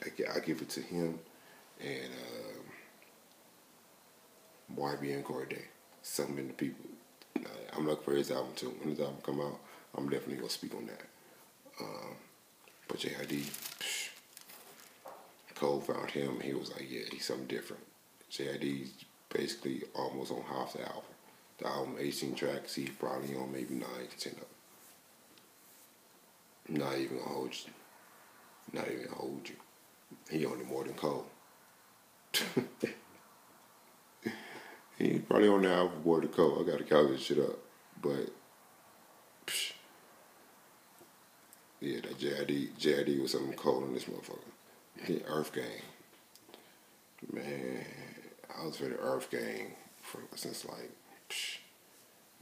I, 0.05 0.37
I 0.37 0.41
give 0.41 0.63
it 0.63 0.69
to 0.71 0.81
him 0.81 1.19
and 1.81 2.11
um, 4.71 4.77
YBN. 4.77 5.25
Something 6.03 6.39
in 6.39 6.49
the 6.49 6.55
people. 6.55 6.85
I'm 7.77 7.87
looking 7.87 8.05
for 8.05 8.15
his 8.15 8.31
album 8.31 8.53
too. 8.55 8.75
When 8.81 8.91
his 8.91 9.01
album 9.01 9.17
come 9.23 9.41
out, 9.41 9.59
I'm 9.97 10.09
definitely 10.09 10.37
gonna 10.37 10.51
speak 10.51 10.75
on 10.75 10.87
that. 10.87 11.03
Um, 11.81 12.15
but 12.87 12.99
JID, 12.99 13.41
psh, 13.81 14.11
Cole 15.55 15.81
found 15.81 16.11
him. 16.11 16.41
He 16.41 16.53
was 16.55 16.71
like, 16.73 16.87
yeah, 16.91 17.03
he's 17.11 17.25
something 17.25 17.47
different. 17.47 17.83
JID's 18.31 18.93
basically 19.31 19.83
almost 19.95 20.31
on 20.31 20.43
half 20.43 20.75
the 20.75 20.83
album. 20.83 21.03
The 21.59 21.67
album 21.67 21.97
18 21.99 22.35
tracks. 22.35 22.75
He's 22.75 22.91
probably 22.91 23.35
on 23.37 23.51
maybe 23.53 23.75
nine 23.75 24.09
to 24.11 24.19
ten 24.19 24.35
of 24.35 24.39
them. 24.41 24.47
Not 26.81 26.99
even 26.99 27.19
gonna 27.19 27.31
hold 27.31 27.51
you. 27.53 27.73
Not 28.73 28.89
even 28.89 29.05
gonna 29.05 29.17
hold 29.17 29.49
you. 29.49 29.57
He 30.31 30.45
on 30.47 30.61
it 30.61 30.69
more 30.69 30.85
than 30.85 30.95
Cole. 30.95 31.27
he 34.99 35.19
probably 35.21 35.49
on 35.49 35.63
the 35.63 35.73
album 35.73 36.03
more 36.05 36.21
than 36.21 36.31
Cole. 36.31 36.59
I 36.61 36.65
gotta 36.71 36.85
this 37.09 37.23
shit 37.23 37.39
up. 37.39 37.59
But 38.01 38.31
psh, 39.47 39.73
yeah, 41.81 42.01
that 42.01 42.19
JID 42.19 42.77
JID 42.79 43.21
was 43.21 43.33
something 43.33 43.53
cold 43.55 43.85
in 43.85 43.95
this 43.95 44.05
motherfucker. 44.05 44.39
The 45.07 45.25
Earth 45.27 45.53
Gang. 45.53 45.83
Man, 47.33 47.85
I 48.59 48.65
was 48.67 48.77
for 48.77 48.85
the 48.85 48.99
Earth 48.99 49.31
Gang 49.31 49.73
for 50.03 50.21
since 50.35 50.65
like 50.65 50.91
psh, 51.31 51.59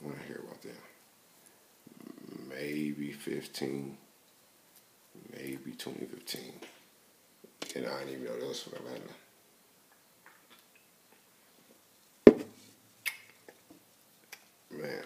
when 0.01 0.15
I 0.15 0.27
hear 0.27 0.41
about 0.45 0.63
them. 0.63 0.73
Maybe 2.49 3.13
fifteen, 3.13 3.99
maybe 5.33 5.73
twenty 5.73 6.07
fifteen. 6.07 6.55
And 7.75 7.87
I 7.87 8.01
didn't 8.01 8.22
even 8.22 8.25
know 8.40 8.46
was 8.48 8.62
from 8.62 8.75
Atlanta. 8.75 9.14
Man, 14.70 15.05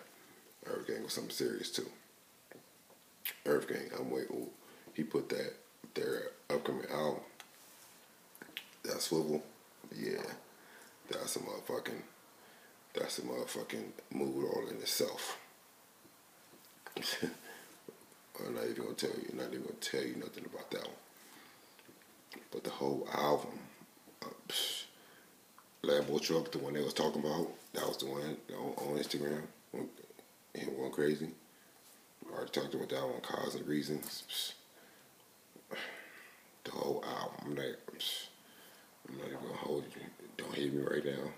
Earth 0.67 0.87
Gang 0.89 1.03
was 1.05 1.13
something 1.13 1.31
serious 1.31 1.71
too. 1.71 1.87
Earth 3.45 3.69
Gang, 3.69 3.89
I'm 3.99 4.11
waiting. 4.11 4.49
He 4.95 5.05
put 5.05 5.29
that 5.29 5.55
their 5.95 6.31
upcoming 6.51 6.87
album. 6.91 7.21
That 8.83 9.01
swivel, 9.01 9.43
yeah, 9.95 10.23
that's 11.11 11.37
a 11.37 11.41
motherfucking, 11.41 12.03
that's 12.95 13.19
a 13.19 13.23
motherfucking 13.23 13.91
mood 14.13 14.45
all 14.53 14.67
in 14.69 14.77
itself. 14.77 15.39
I'm 17.23 18.55
not 18.55 18.65
even 18.65 18.83
gonna 18.83 18.95
tell 18.95 19.11
you, 19.11 19.31
not 19.35 19.49
even 19.49 19.63
gonna 19.63 19.75
tell 19.81 20.03
you 20.03 20.17
nothing 20.17 20.45
about 20.45 20.71
that 20.71 20.83
one. 20.83 21.06
But 22.51 22.65
the 22.65 22.71
whole 22.71 23.07
album, 23.13 23.59
uh, 24.23 24.53
Lambo 25.85 26.21
Truck, 26.21 26.51
the 26.53 26.59
one 26.59 26.75
they 26.75 26.83
was 26.83 26.95
talking 26.95 27.25
about, 27.25 27.49
that 27.75 27.87
was 27.87 27.99
the 27.99 28.07
one 28.07 28.37
on, 28.53 28.87
on 28.87 28.99
Instagram. 28.99 29.43
Him 29.73 30.75
going 30.77 30.93
crazy. 30.93 31.29
I 32.27 32.35
already 32.35 32.51
talked 32.51 32.75
about 32.75 32.89
that 32.89 33.03
one, 33.03 33.21
Cozz 33.21 33.55
and 33.57 33.67
Reasons. 33.67 34.25
Psh, 34.29 34.53
the 36.65 36.71
whole 36.73 37.05
album, 37.07 37.37
I'm 37.45 37.55
like, 37.57 37.77
I'm 39.09 39.19
not 39.19 39.27
even 39.29 39.39
gonna 39.41 39.55
hold 39.57 39.85
you. 39.95 40.03
Don't 40.37 40.55
hit 40.55 40.73
me 40.73 40.83
right 40.83 41.05
now. 41.05 41.31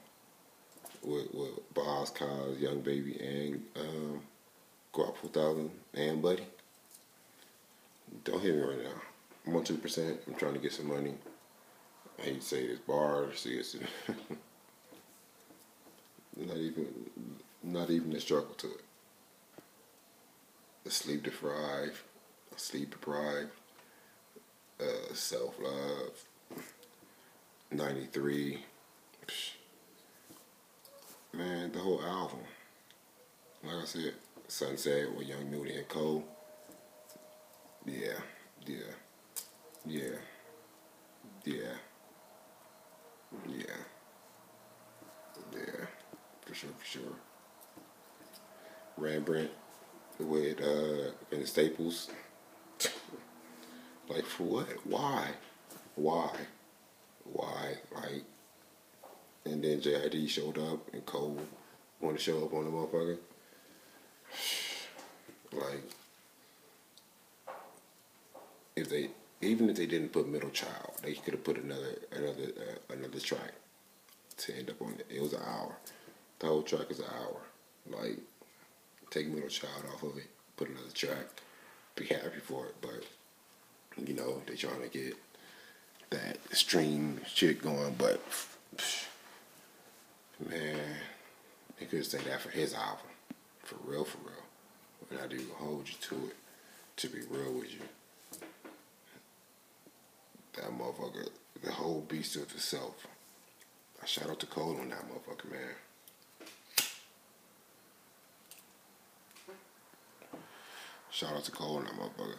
With, 1.03 1.33
with 1.35 1.75
Bas, 1.75 2.11
Cozz, 2.11 2.61
Young 2.61 2.81
Baby, 2.81 3.19
and 3.21 3.63
um, 3.77 4.21
Guap 4.95 5.17
4000 5.17 5.71
and 5.95 6.23
Buddy. 6.23 6.45
Don't 8.25 8.41
hit 8.41 8.55
me 8.55 8.63
right 8.63 8.83
now. 8.83 9.08
I'm 9.49 9.57
on 9.57 9.65
2%. 9.65 10.19
I'm 10.27 10.35
trying 10.35 10.53
to 10.53 10.59
get 10.59 10.73
some 10.73 10.89
money. 10.89 11.15
I 12.19 12.23
hate 12.23 12.41
to 12.41 12.47
say 12.47 12.67
this 12.67 12.81
bar, 12.81 13.35
see 13.35 13.55
it's 13.55 13.77
not 16.37 16.59
even 16.59 16.87
not 17.63 17.91
even 17.91 18.15
a 18.15 18.21
struggle 18.21 18.55
to 18.59 18.67
it. 18.67 18.83
Sleep 20.93 21.23
deprived, 21.23 21.97
sleep 22.57 22.91
deprived, 22.91 23.51
uh, 24.81 25.15
self 25.15 25.55
love, 25.61 26.13
93. 27.71 28.65
Man, 31.33 31.73
the 31.73 31.79
whole 31.79 32.03
album. 32.03 32.41
Like 33.63 33.83
I 33.83 33.85
said, 33.85 34.15
Sunset 34.49 35.15
with 35.15 35.29
Young 35.29 35.51
Nudy 35.51 35.77
and 35.77 35.89
Cole. 35.89 36.25
Yeah, 37.87 38.19
yeah. 38.67 38.95
Yeah. 39.89 40.03
Yeah. 41.47 41.55
Yeah. 43.47 43.81
Yeah. 45.51 45.87
For 46.45 46.55
sure, 46.55 46.71
for 46.77 46.85
sure. 46.85 47.17
Rembrandt 48.99 49.51
with 50.19 50.61
uh 50.61 51.13
in 51.35 51.47
Staples. 51.47 52.11
like 54.11 54.27
for 54.27 54.43
what? 54.45 54.69
Why? 54.85 55.29
Why? 55.95 56.33
Why? 57.33 57.77
Like 57.95 58.25
and 59.47 59.65
then 59.65 59.81
JID 59.81 60.29
showed 60.29 60.59
up 60.59 60.93
and 60.93 61.07
Cole 61.07 61.41
wanted 61.99 62.19
to 62.19 62.23
show 62.23 62.45
up 62.45 62.53
on 62.53 62.67
the 62.67 62.71
motherfucker. 62.71 63.19
Like 65.51 65.83
if 68.77 68.91
they 68.91 69.09
even 69.41 69.71
if 69.71 69.77
they 69.77 69.87
didn't 69.87 70.13
put 70.13 70.29
middle 70.29 70.51
child, 70.51 70.93
they 71.03 71.15
could 71.15 71.35
have 71.35 71.45
put 71.45 71.63
another 71.63 71.99
another 72.13 72.53
uh, 72.59 72.95
another 72.95 73.21
track 73.21 73.53
to 74.39 74.57
end 74.57 74.71
up 74.71 74.83
on 74.83 74.95
it. 74.99 75.07
It 75.09 75.23
was 75.23 75.33
an 75.33 75.43
hour. 75.47 75.77
The 76.39 76.47
whole 76.47 76.63
track 76.63 76.91
is 76.91 76.99
an 76.99 77.07
hour. 77.07 77.41
Like 77.89 78.19
take 79.11 79.29
middle 79.29 79.49
child 79.49 79.85
off 79.93 80.03
of 80.03 80.17
it, 80.17 80.29
put 80.57 80.69
another 80.69 80.91
track, 80.93 81.27
be 81.95 82.07
happy 82.07 82.41
for 82.43 82.67
it. 82.67 82.75
But 82.81 83.05
you 84.07 84.15
know 84.15 84.43
they 84.47 84.57
trying 84.57 84.83
to 84.83 84.89
get 84.89 85.17
that 86.11 86.39
stream 86.53 87.21
shit 87.27 87.63
going. 87.63 87.95
But 87.97 88.21
man, 90.49 90.79
they 91.79 91.87
could 91.87 92.05
say 92.05 92.19
that 92.19 92.41
for 92.41 92.51
his 92.51 92.75
album, 92.75 93.07
for 93.63 93.77
real, 93.85 94.05
for 94.05 94.19
real. 94.19 94.35
But 95.09 95.23
I 95.23 95.27
do 95.29 95.41
hold 95.57 95.89
you 95.89 95.95
to 96.01 96.15
it. 96.27 96.37
To 96.97 97.09
be 97.09 97.21
real 97.31 97.53
with 97.53 97.73
you 97.73 97.79
that 100.63 100.79
motherfucker, 100.79 101.29
the 101.63 101.73
whole 101.73 102.01
beast 102.09 102.37
of 102.37 102.43
itself. 102.43 103.07
I 104.03 104.07
shout 104.07 104.31
out 104.31 104.41
to 104.41 104.47
Cole 104.47 104.79
on 104.81 104.89
that 104.91 105.05
motherfucker, 105.09 105.51
man. 105.51 105.75
Shout 111.11 111.35
out 111.35 111.45
to 111.45 111.51
Cole 111.51 111.79
on 111.79 111.85
that 111.85 111.95
motherfucker. 111.95 112.37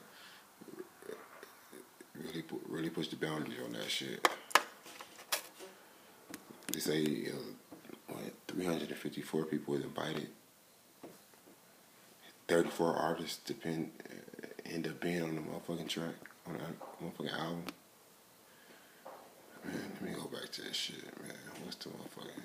Really, 2.15 2.43
really 2.67 2.89
push 2.89 3.07
the 3.07 3.15
boundaries 3.15 3.59
on 3.65 3.73
that 3.73 3.89
shit. 3.89 4.27
They 6.71 6.79
say 6.79 6.99
you 6.99 7.29
know, 7.29 8.15
what, 8.15 8.33
354 8.47 9.45
people 9.45 9.73
was 9.73 9.83
invited. 9.83 10.29
34 12.47 12.95
artists 12.95 13.37
depend 13.45 13.91
end 14.65 14.87
up 14.87 14.99
being 15.01 15.21
on 15.21 15.35
the 15.35 15.41
motherfucking 15.41 15.87
track 15.87 16.15
on 16.47 16.53
that 16.53 16.79
motherfucking 17.01 17.39
album. 17.39 17.63
Man, 19.65 19.91
let 20.01 20.09
me 20.09 20.15
go 20.15 20.27
back 20.27 20.51
to 20.51 20.61
this 20.61 20.75
shit, 20.75 21.03
man. 21.21 21.35
What's 21.63 21.77
the 21.77 21.89
motherfucking... 21.89 22.43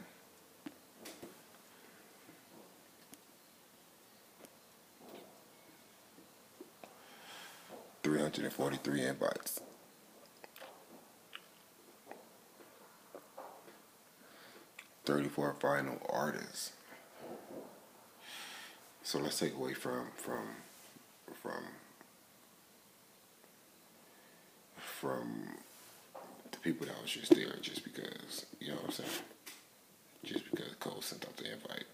Three 8.02 8.20
hundred 8.20 8.44
and 8.44 8.52
forty-three 8.52 9.02
invites. 9.02 9.60
Thirty-four 15.06 15.54
final 15.58 15.98
artists. 16.10 16.72
So 19.02 19.18
let's 19.18 19.38
take 19.38 19.54
away 19.54 19.72
from 19.72 20.08
from 20.16 20.48
from 21.42 21.64
from 24.76 25.56
people 26.64 26.86
that 26.86 27.00
was 27.02 27.10
just 27.10 27.34
there 27.34 27.52
just 27.60 27.84
because, 27.84 28.46
you 28.58 28.68
know 28.68 28.76
what 28.76 28.86
I'm 28.86 28.90
saying? 28.92 29.10
Just 30.24 30.50
because 30.50 30.72
Cole 30.80 31.02
sent 31.02 31.26
out 31.26 31.36
the 31.36 31.52
invite. 31.52 31.84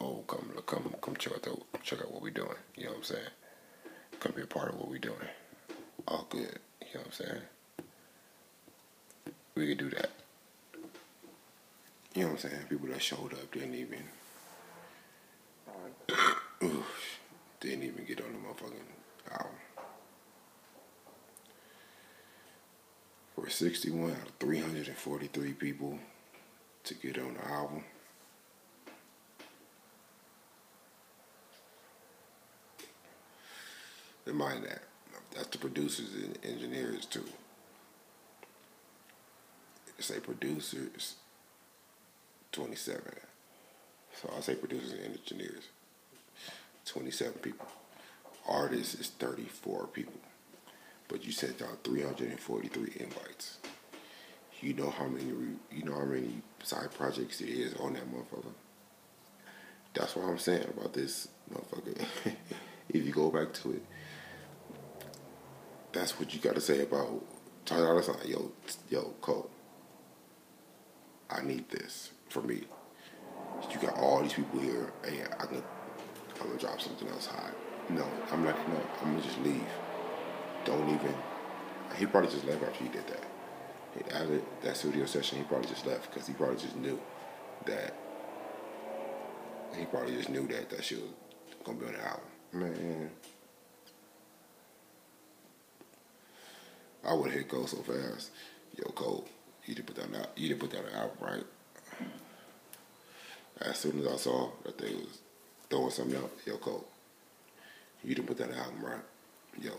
Oh, 0.00 0.24
come 0.26 0.50
look, 0.54 0.66
come 0.66 0.92
come 1.00 1.14
check 1.16 1.34
out 1.34 1.42
the, 1.44 1.56
check 1.82 2.00
out 2.00 2.10
what 2.12 2.22
we're 2.22 2.30
doing. 2.30 2.48
You 2.76 2.84
know 2.84 2.90
what 2.90 2.98
I'm 2.98 3.04
saying? 3.04 3.30
Come 4.18 4.32
be 4.32 4.42
a 4.42 4.46
part 4.46 4.70
of 4.70 4.78
what 4.78 4.88
we're 4.88 4.98
doing. 4.98 5.28
All 6.08 6.26
good. 6.28 6.58
You 6.80 6.94
know 6.94 7.00
what 7.00 7.06
I'm 7.06 7.12
saying? 7.12 7.42
we 9.54 9.68
could 9.68 9.78
do 9.78 9.90
that. 9.90 10.10
You 12.14 12.22
know 12.22 12.28
what 12.32 12.44
I'm 12.44 12.50
saying? 12.50 12.62
People 12.68 12.88
that 12.88 13.00
showed 13.02 13.32
up 13.32 13.50
didn't 13.52 13.74
even 13.74 14.02
didn't 17.60 17.82
even 17.84 18.04
get 18.04 18.20
on 18.20 18.32
the 18.32 18.38
motherfucking 18.38 19.30
album. 19.32 19.52
For 23.46 23.52
61 23.52 24.10
out 24.10 24.16
of 24.16 24.32
343 24.40 25.52
people 25.52 25.96
to 26.82 26.94
get 26.94 27.16
on 27.16 27.34
the 27.34 27.48
album. 27.48 27.84
And 34.26 34.34
mind 34.34 34.64
that, 34.64 34.82
that's 35.32 35.46
the 35.46 35.58
producers 35.58 36.12
and 36.24 36.36
engineers 36.42 37.06
too. 37.06 37.22
Say 40.00 40.18
producers, 40.18 41.14
27. 42.50 43.00
So 44.20 44.34
I 44.36 44.40
say 44.40 44.56
producers 44.56 44.90
and 44.90 45.16
engineers, 45.16 45.68
27 46.84 47.34
people. 47.34 47.68
Artists 48.48 48.96
is 48.96 49.10
34 49.10 49.86
people. 49.86 50.20
But 51.16 51.24
you 51.24 51.32
sent 51.32 51.62
out 51.62 51.82
343 51.82 52.92
invites. 53.00 53.56
You 54.60 54.74
know 54.74 54.90
how 54.90 55.06
many 55.06 55.24
you 55.72 55.82
know 55.82 55.94
how 55.94 56.04
many 56.04 56.42
side 56.62 56.92
projects 56.92 57.38
there 57.38 57.48
is 57.48 57.72
on 57.76 57.94
that 57.94 58.02
motherfucker. 58.12 58.52
That's 59.94 60.14
what 60.14 60.28
I'm 60.28 60.36
saying 60.36 60.66
about 60.76 60.92
this 60.92 61.28
motherfucker. 61.50 62.04
if 62.90 63.06
you 63.06 63.12
go 63.12 63.30
back 63.30 63.54
to 63.54 63.72
it, 63.72 63.82
that's 65.90 66.20
what 66.20 66.34
you 66.34 66.40
got 66.40 66.54
to 66.56 66.60
say 66.60 66.82
about 66.82 67.24
Ty 67.64 67.78
Dolla 67.78 68.02
Sign. 68.02 68.16
Yo, 68.26 68.52
yo, 68.90 69.14
Cole. 69.22 69.48
I 71.30 71.40
need 71.40 71.70
this 71.70 72.10
for 72.28 72.42
me. 72.42 72.60
You 73.70 73.78
got 73.80 73.96
all 73.96 74.20
these 74.20 74.34
people 74.34 74.60
here. 74.60 74.92
Hey, 75.02 75.22
I 75.22 75.46
can, 75.46 75.62
I'm 76.42 76.48
gonna 76.48 76.58
drop 76.58 76.78
something 76.78 77.08
else 77.08 77.24
high. 77.24 77.52
No, 77.88 78.06
I'm 78.30 78.44
not. 78.44 78.68
No, 78.68 78.82
I'm 79.00 79.12
gonna 79.12 79.22
just 79.22 79.40
leave. 79.40 79.64
Don't 80.66 80.88
even. 80.88 81.14
He 81.96 82.04
probably 82.06 82.30
just 82.30 82.44
left 82.44 82.62
after 82.62 82.84
he 82.84 82.90
did 82.90 83.04
that. 83.06 83.22
After 84.14 84.40
that 84.62 84.76
studio 84.76 85.06
session, 85.06 85.38
he 85.38 85.44
probably 85.44 85.68
just 85.68 85.86
left 85.86 86.12
because 86.12 86.26
he 86.26 86.34
probably 86.34 86.56
just 86.56 86.76
knew 86.76 87.00
that. 87.64 87.94
He 89.74 89.84
probably 89.86 90.16
just 90.16 90.28
knew 90.28 90.46
that 90.48 90.68
that 90.70 90.84
shit 90.84 91.00
was 91.00 91.10
gonna 91.64 91.78
be 91.78 91.86
on 91.86 91.92
the 91.92 92.04
album. 92.04 92.24
Man, 92.52 93.10
I 97.04 97.14
would 97.14 97.30
hit 97.30 97.48
go 97.48 97.64
so 97.66 97.78
fast. 97.78 98.30
Yo, 98.76 98.84
Cole, 98.90 99.26
you 99.64 99.74
didn't 99.74 99.86
put 99.86 99.96
that 99.96 100.20
out. 100.20 100.28
You 100.36 100.48
didn't 100.48 100.60
put 100.60 100.70
that 100.72 100.92
album 100.94 101.16
right. 101.20 101.44
As 103.60 103.78
soon 103.78 104.00
as 104.00 104.06
I 104.06 104.16
saw 104.16 104.50
that 104.64 104.76
they 104.76 104.92
was 104.92 105.20
throwing 105.70 105.90
something 105.90 106.16
out, 106.16 106.30
yo, 106.44 106.56
Cole, 106.58 106.86
you 108.04 108.14
didn't 108.14 108.26
put 108.26 108.38
that 108.38 108.50
album 108.50 108.84
right. 108.84 109.00
Yo, 109.60 109.72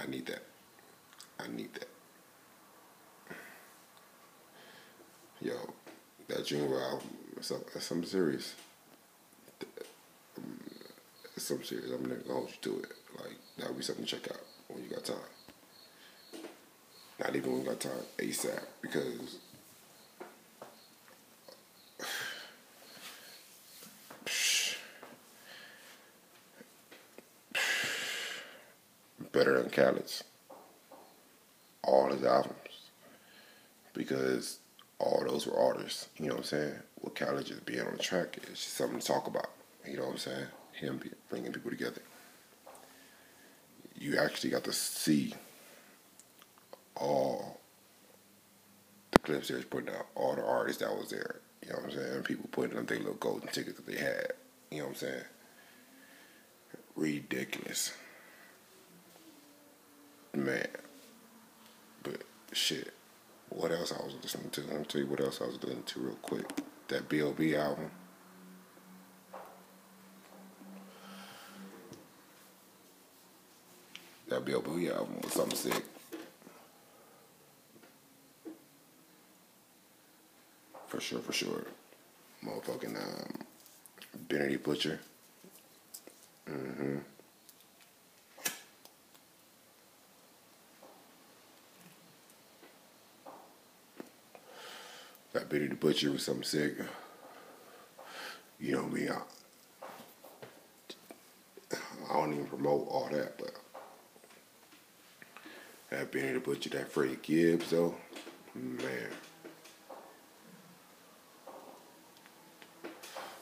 I 0.00 0.06
need 0.06 0.26
that. 0.26 0.42
I 1.38 1.48
need 1.48 1.72
that. 1.74 1.88
Yo, 5.40 5.54
that 6.28 6.46
Junior 6.46 6.80
album, 6.80 7.08
that's, 7.34 7.48
that's 7.48 7.84
something 7.86 8.08
serious. 8.08 8.54
Um, 10.38 10.58
it's 11.36 11.46
something 11.46 11.66
serious. 11.66 11.90
I'm 11.90 12.02
gonna 12.02 12.20
hold 12.30 12.50
you 12.50 12.56
to 12.72 12.78
it. 12.80 12.92
Like 13.20 13.36
that 13.58 13.68
would 13.68 13.78
be 13.78 13.84
something 13.84 14.04
to 14.04 14.10
check 14.10 14.30
out 14.30 14.40
when 14.68 14.82
you 14.82 14.90
got 14.90 15.04
time. 15.04 15.16
Not 17.20 17.36
even 17.36 17.52
when 17.52 17.60
you 17.62 17.68
got 17.68 17.80
time, 17.80 17.92
ASAP, 18.18 18.62
because 18.82 19.38
better 29.34 29.60
than 29.60 29.70
Khaled's. 29.70 30.24
All 31.82 32.10
his 32.10 32.24
albums. 32.24 32.56
Because 33.92 34.58
all 34.98 35.24
those 35.26 35.46
were 35.46 35.58
artists, 35.58 36.08
you 36.16 36.26
know 36.26 36.34
what 36.34 36.40
I'm 36.40 36.44
saying? 36.44 36.74
What 37.00 37.14
Khaled 37.14 37.46
just 37.46 37.66
being 37.66 37.82
on 37.82 37.92
the 37.92 37.98
track 37.98 38.38
is 38.44 38.60
just 38.60 38.74
something 38.74 38.98
to 38.98 39.06
talk 39.06 39.26
about, 39.26 39.50
you 39.86 39.96
know 39.96 40.04
what 40.04 40.12
I'm 40.12 40.18
saying? 40.18 40.46
Him 40.72 41.02
bringing 41.28 41.52
people 41.52 41.70
together. 41.70 42.00
You 43.96 44.18
actually 44.18 44.50
got 44.50 44.64
to 44.64 44.72
see 44.72 45.34
all 46.96 47.60
the 49.10 49.18
clips 49.18 49.48
they 49.48 49.56
was 49.56 49.64
putting 49.64 49.94
out, 49.94 50.06
all 50.14 50.34
the 50.34 50.44
artists 50.44 50.82
that 50.82 50.96
was 50.96 51.10
there, 51.10 51.40
you 51.62 51.70
know 51.70 51.76
what 51.76 51.92
I'm 51.92 51.98
saying? 51.98 52.22
People 52.22 52.48
putting 52.50 52.78
up 52.78 52.86
their 52.86 52.98
little 52.98 53.14
golden 53.14 53.48
tickets 53.48 53.76
that 53.76 53.86
they 53.86 53.98
had, 53.98 54.32
you 54.70 54.78
know 54.78 54.84
what 54.84 54.90
I'm 54.90 54.96
saying? 54.96 55.24
Ridiculous 56.96 57.92
man. 60.36 60.68
But 62.02 62.22
shit, 62.52 62.92
what 63.50 63.70
else 63.70 63.92
I 63.92 64.02
was 64.04 64.14
listening 64.22 64.50
to? 64.50 64.60
Let 64.62 64.78
me 64.78 64.84
tell 64.84 65.00
you 65.00 65.06
what 65.06 65.20
else 65.20 65.40
I 65.40 65.46
was 65.46 65.56
listening 65.62 65.84
to 65.84 66.00
real 66.00 66.14
quick. 66.16 66.46
That 66.88 67.08
B.O.B. 67.08 67.56
album. 67.56 67.90
That 74.28 74.44
B.O.B. 74.44 74.90
album 74.90 75.20
was 75.22 75.32
something 75.32 75.56
sick. 75.56 75.84
For 80.86 81.00
sure, 81.00 81.20
for 81.20 81.32
sure. 81.32 81.64
Motherfucking 82.44 82.96
um, 82.96 83.46
Benny 84.28 84.56
Butcher. 84.56 85.00
Mm-hmm. 86.48 86.98
That 95.34 95.48
Benny 95.48 95.66
the 95.66 95.74
Butcher 95.74 96.12
was 96.12 96.24
something 96.24 96.44
sick. 96.44 96.74
You 98.60 98.76
know 98.76 98.84
me, 98.84 99.08
I, 99.08 99.20
I 102.08 102.12
don't 102.12 102.32
even 102.32 102.46
promote 102.46 102.86
all 102.88 103.08
that, 103.10 103.36
but 103.36 103.50
that 105.90 106.12
Benny 106.12 106.34
the 106.34 106.38
Butcher, 106.38 106.70
that 106.70 106.88
Freddie 106.88 107.18
Gibbs 107.20 107.70
though, 107.70 107.96
man. 108.54 109.10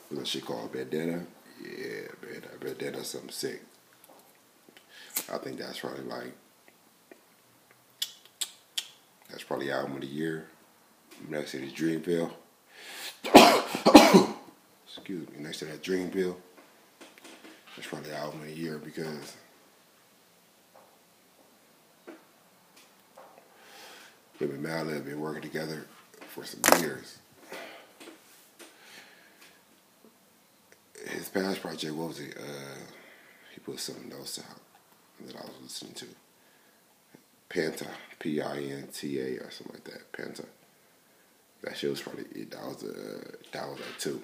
Was 0.08 0.18
that 0.18 0.26
shit 0.26 0.46
called 0.46 0.72
Bandana? 0.72 1.26
Yeah, 1.62 2.08
man, 2.22 2.40
that 2.40 2.58
Bandana 2.58 3.04
something 3.04 3.28
sick. 3.28 3.62
I 5.30 5.36
think 5.36 5.58
that's 5.58 5.80
probably 5.80 6.04
like 6.04 6.32
that's 9.28 9.42
probably 9.42 9.70
album 9.70 9.96
of 9.96 10.00
the 10.00 10.06
year 10.06 10.46
next 11.28 11.52
to 11.52 11.58
the 11.58 11.70
Dreamville. 11.70 12.30
Excuse 14.86 15.28
me, 15.30 15.38
next 15.38 15.60
to 15.60 15.64
that 15.66 15.82
Dreamville. 15.82 16.36
That's 17.76 17.88
probably 17.88 18.10
the 18.10 18.16
album 18.16 18.40
of 18.40 18.46
the 18.46 18.52
year 18.52 18.78
because 18.78 19.36
him 24.38 24.50
and 24.50 24.64
Madlib 24.64 24.94
have 24.94 25.04
been 25.06 25.20
working 25.20 25.42
together 25.42 25.86
for 26.28 26.44
some 26.44 26.60
years. 26.80 27.18
His 31.08 31.28
past 31.28 31.60
project, 31.60 31.94
what 31.94 32.08
was 32.08 32.20
it? 32.20 32.36
Uh, 32.38 32.78
he 33.52 33.60
put 33.60 33.80
something 33.80 34.12
else 34.12 34.38
out 34.38 34.60
that 35.26 35.36
I 35.36 35.40
was 35.40 35.54
listening 35.62 35.94
to. 35.94 36.06
Panta, 37.48 37.88
P 38.18 38.40
I 38.40 38.56
N 38.58 38.88
T 38.92 39.18
A, 39.20 39.38
or 39.38 39.50
something 39.50 39.74
like 39.74 39.84
that. 39.84 40.12
Panta. 40.12 40.44
That 41.62 41.76
shit 41.76 41.90
was 41.90 42.00
probably 42.00 42.24
that 42.44 42.66
was 42.66 42.82
a 42.82 43.52
that 43.52 43.68
was 43.68 43.78
like 43.78 43.98
two. 43.98 44.22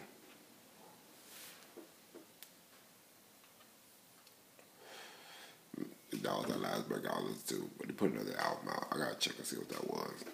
That 6.23 6.37
was 6.37 6.47
the 6.47 6.59
last 6.59 6.89
record 6.89 7.11
I 7.13 7.21
listened 7.21 7.47
to, 7.49 7.71
but 7.79 7.87
they 7.87 7.95
put 7.95 8.13
another 8.13 8.37
album 8.41 8.71
out. 8.71 8.89
I 8.91 8.99
gotta 8.99 9.15
check 9.15 9.35
and 9.39 9.47
see 9.47 9.57
what 9.57 9.69
that 9.69 9.89
was. 9.89 10.25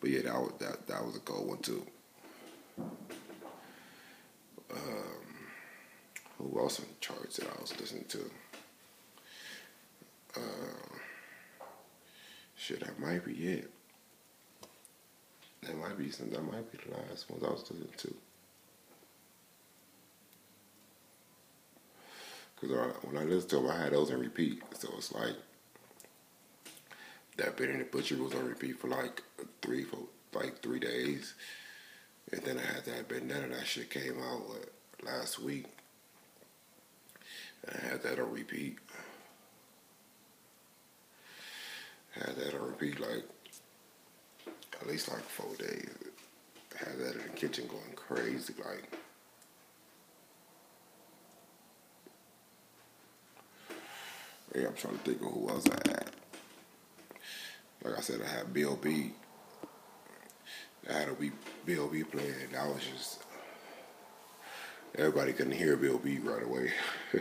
But 0.00 0.10
yeah, 0.10 0.22
that 0.22 0.34
was 0.34 0.52
that 0.58 0.86
that 0.88 1.04
was 1.04 1.16
a 1.16 1.20
gold 1.20 1.48
one 1.48 1.58
too. 1.58 1.86
Um, 4.72 5.30
who 6.38 6.58
else 6.58 6.78
the 6.78 6.86
charts 7.00 7.36
that 7.36 7.46
I 7.46 7.60
was 7.60 7.78
listening 7.78 8.06
to? 8.08 8.30
Uh, 10.36 10.96
shit, 12.56 12.80
that 12.80 12.98
might 12.98 13.24
be 13.24 13.32
it. 13.34 13.70
That 15.62 15.76
might 15.76 15.98
be 15.98 16.10
some. 16.10 16.30
That 16.30 16.42
might 16.42 16.70
be 16.72 16.78
the 16.78 16.96
last 16.96 17.30
ones 17.30 17.44
I 17.44 17.50
was 17.50 17.62
listening 17.70 17.88
to. 17.98 18.14
Because 22.60 22.94
when 23.02 23.16
I 23.16 23.24
listened 23.24 23.50
to 23.50 23.56
them, 23.56 23.70
I 23.70 23.84
had 23.84 23.92
those 23.92 24.10
in 24.10 24.20
repeat. 24.20 24.62
So 24.78 24.88
it's 24.96 25.12
like 25.12 25.36
that 27.36 27.56
Benny 27.56 27.78
the 27.78 27.84
Butcher 27.84 28.16
was 28.22 28.34
on 28.34 28.46
repeat 28.46 28.78
for 28.78 28.88
like 28.88 29.22
three, 29.62 29.84
four, 29.84 30.00
like 30.34 30.62
three 30.62 30.78
days. 30.78 31.34
And 32.32 32.42
then 32.42 32.58
I 32.58 32.74
had 32.74 32.84
that 32.84 33.08
Bandana, 33.08 33.48
that 33.48 33.66
shit 33.66 33.90
came 33.90 34.18
out 34.22 34.42
last 35.04 35.40
week. 35.40 35.66
I 37.66 37.86
had 37.86 38.02
that 38.02 38.18
on 38.18 38.30
repeat. 38.32 38.78
Had 42.12 42.36
that 42.36 42.54
on 42.54 42.66
repeat 42.68 43.00
like 43.00 43.24
at 44.80 44.88
least 44.88 45.08
like 45.08 45.22
four 45.22 45.54
days. 45.56 45.88
Had 46.76 46.98
that 46.98 47.16
in 47.16 47.22
the 47.22 47.36
kitchen 47.36 47.66
going 47.66 47.94
crazy, 47.94 48.54
like 48.64 48.90
Yeah, 54.54 54.66
I'm 54.66 54.74
trying 54.74 54.98
to 54.98 55.04
think 55.04 55.22
of 55.22 55.28
who 55.28 55.48
else 55.48 55.64
I 55.68 55.88
had. 55.88 56.10
Like 57.84 57.98
I 57.98 58.00
said, 58.00 58.20
I 58.20 58.28
had 58.28 58.54
Lil 58.54 58.76
B. 58.76 59.12
I 60.88 60.92
had 60.92 61.08
a 61.08 61.14
B, 61.14 61.30
Lil 61.66 61.88
B 61.88 62.02
playing. 62.02 62.34
I 62.58 62.66
was 62.66 62.82
just 62.84 63.22
everybody 64.96 65.32
couldn't 65.32 65.52
hear 65.52 65.76
Lil 65.76 65.98
B 65.98 66.18
right 66.18 66.42
away 66.42 66.72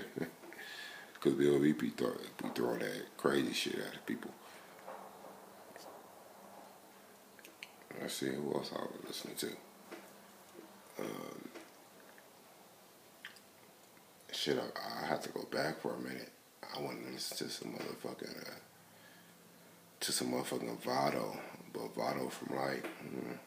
because 1.14 1.34
Lil 1.38 1.60
B 1.60 1.72
be, 1.74 1.90
throw, 1.90 2.14
be 2.42 2.50
throwing 2.56 2.80
that 2.80 3.16
crazy 3.18 3.54
shit 3.54 3.76
at 3.76 4.06
people. 4.08 4.32
See 8.10 8.26
who 8.26 8.54
else 8.56 8.72
I 8.76 8.80
was 8.82 8.90
listening 9.08 9.36
to. 9.36 9.48
Um, 11.00 11.50
shit, 14.32 14.58
I, 14.58 15.04
I 15.04 15.06
have 15.06 15.22
to 15.22 15.30
go 15.30 15.44
back 15.52 15.80
for 15.80 15.94
a 15.94 16.00
minute. 16.00 16.32
I 16.76 16.82
wanted 16.82 17.06
to 17.06 17.12
listen 17.12 17.48
to 17.48 17.54
some 17.54 17.74
motherfucking 17.74 18.48
uh, 18.48 18.56
to 20.00 20.12
some 20.12 20.32
motherfucking 20.32 20.80
Vado, 20.80 21.38
but 21.72 21.96
Vado 21.96 22.30
from 22.30 22.58
like 22.58 22.84
mm, 23.06 23.38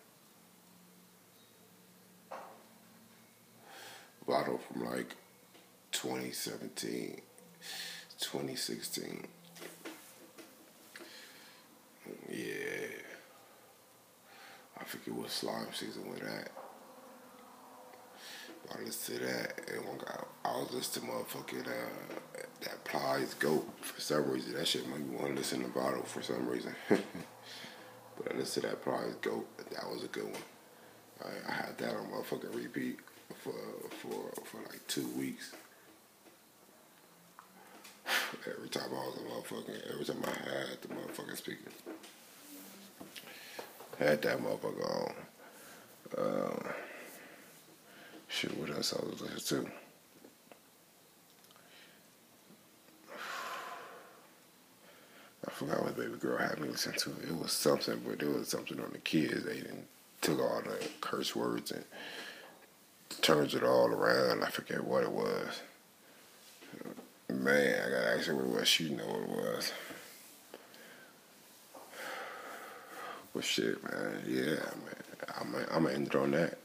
Vado 4.29 4.61
from 4.69 4.85
like 4.85 5.17
2017, 5.91 7.21
2016. 8.21 9.27
Yeah. 12.31 12.82
I 14.93 14.99
forget 14.99 15.15
what 15.15 15.31
slime 15.31 15.73
season 15.73 16.11
was 16.11 16.21
that. 16.21 16.51
I 18.75 18.83
listened 18.83 19.21
to 19.21 19.25
that, 19.25 19.61
and 19.73 19.87
one 19.87 19.99
guy, 19.99 20.23
I 20.45 20.57
was 20.59 20.71
listening 20.73 21.09
to 21.09 21.15
motherfucking 21.15 21.67
uh, 21.67 22.43
that 22.61 22.85
Plies 22.85 23.33
Goat 23.35 23.67
for 23.81 24.01
some 24.01 24.31
reason. 24.31 24.53
That 24.53 24.67
shit 24.67 24.87
made 24.89 25.09
me 25.09 25.17
want 25.17 25.29
to 25.29 25.35
listen 25.35 25.63
to 25.63 25.69
Bottle 25.69 26.03
for 26.03 26.21
some 26.21 26.47
reason. 26.47 26.75
but 26.89 28.35
I 28.35 28.37
listened 28.37 28.65
to 28.65 28.71
that 28.71 28.83
Plies 28.83 29.15
Goat. 29.23 29.47
That 29.71 29.91
was 29.91 30.05
a 30.05 30.09
good 30.09 30.25
one. 30.25 30.43
I, 31.25 31.51
I 31.51 31.55
had 31.55 31.79
that 31.79 31.97
on 31.97 32.09
motherfucking 32.09 32.55
repeat 32.55 32.99
for 33.43 33.55
for 34.03 34.45
for 34.45 34.59
like 34.59 34.87
two 34.89 35.09
weeks. 35.19 35.55
Every 38.47 38.69
time 38.69 38.91
I 38.91 39.07
was 39.07 39.17
a 39.17 39.21
motherfucking, 39.21 39.93
every 39.93 40.05
time 40.05 40.23
I 40.25 40.51
had 40.51 40.83
the 40.83 40.89
motherfucking 40.89 41.37
speaker, 41.37 41.71
had 44.03 44.23
that 44.23 44.39
motherfucker 44.39 45.07
on. 45.07 45.15
Uh, 46.19 46.73
shit, 48.29 48.57
what 48.59 48.71
else 48.71 48.95
I 48.95 49.05
was 49.05 49.21
listening 49.21 49.65
to? 49.65 49.71
I 55.47 55.51
forgot 55.51 55.83
what 55.83 55.97
baby 55.97 56.17
girl 56.21 56.39
had 56.39 56.61
me 56.61 56.69
listen 56.69 56.93
to. 56.93 57.11
It 57.23 57.37
was 57.37 57.53
something, 57.53 58.01
but 58.07 58.23
it 58.23 58.29
was 58.29 58.49
something 58.49 58.79
on 58.81 58.91
the 58.93 58.99
kids. 58.99 59.45
They 59.45 59.57
didn't 59.57 59.87
took 60.21 60.41
all 60.41 60.63
the 60.63 60.89
curse 61.01 61.35
words 61.35 61.73
and 61.73 61.85
turns 63.21 63.55
it 63.55 63.65
all 63.65 63.89
around. 63.89 64.45
I 64.45 64.49
forget 64.49 64.85
what 64.85 65.03
it 65.03 65.11
was. 65.11 65.61
Man, 67.29 67.81
I 67.87 67.91
gotta 67.91 68.17
ask 68.17 68.27
her 68.29 68.35
what 68.37 68.45
it 68.45 68.61
was. 68.61 68.69
She 68.69 68.91
know 68.91 69.05
what 69.05 69.23
it 69.23 69.29
was. 69.29 69.73
But 73.35 73.45
shit, 73.45 73.83
man, 73.83 74.23
yeah, 74.27 74.45
man. 74.45 75.03
I'm 75.41 75.55
I'm 75.71 75.85
gonna 75.85 75.95
end 75.95 76.09
it 76.09 76.15
on 76.17 76.33
that. 76.33 76.59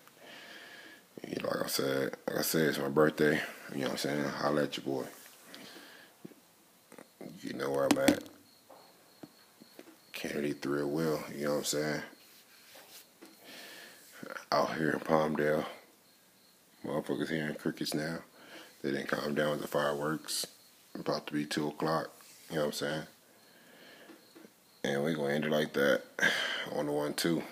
You 1.28 1.42
know, 1.42 1.50
like 1.50 1.66
I 1.66 1.68
said, 1.68 2.16
like 2.28 2.40
I 2.40 2.42
said, 2.42 2.70
it's 2.70 2.80
my 2.80 2.90
birthday. 2.90 3.40
You 3.74 3.80
know 3.80 3.84
what 3.86 3.92
I'm 3.92 3.98
saying? 3.98 4.24
Holla 4.24 4.64
at 4.64 4.78
your 4.78 4.86
boy. 4.86 5.06
You 7.42 7.54
know 7.54 7.70
where 7.70 7.88
I'm 7.92 7.98
at. 8.00 8.24
Kennedy 10.14 10.54
Thrill 10.54 10.90
Will, 10.90 11.22
you 11.36 11.46
know 11.46 11.52
what 11.52 11.58
I'm 11.60 11.64
saying? 11.66 12.02
Out 14.52 14.76
here 14.76 14.92
in 14.92 15.00
Palmdale. 15.00 15.66
Motherfuckers 16.84 17.30
hearing 17.30 17.56
crickets 17.56 17.94
now. 17.94 18.20
They 18.82 18.92
didn't 18.92 19.10
calm 19.10 19.36
down 19.36 19.52
with 19.52 19.62
the 19.62 19.68
fireworks. 19.68 20.48
About 20.96 21.28
to 21.28 21.34
be 21.34 21.46
2 21.46 21.68
o'clock. 21.68 22.10
You 22.50 22.56
know 22.56 22.62
what 22.62 22.68
I'm 22.68 22.74
saying? 22.74 23.04
And 24.88 25.04
we 25.04 25.14
gonna 25.14 25.34
end 25.34 25.44
it 25.44 25.52
like 25.52 25.74
that 25.74 26.02
on 26.72 26.86
the 26.86 26.94
one, 26.94 27.14
two. 27.14 27.44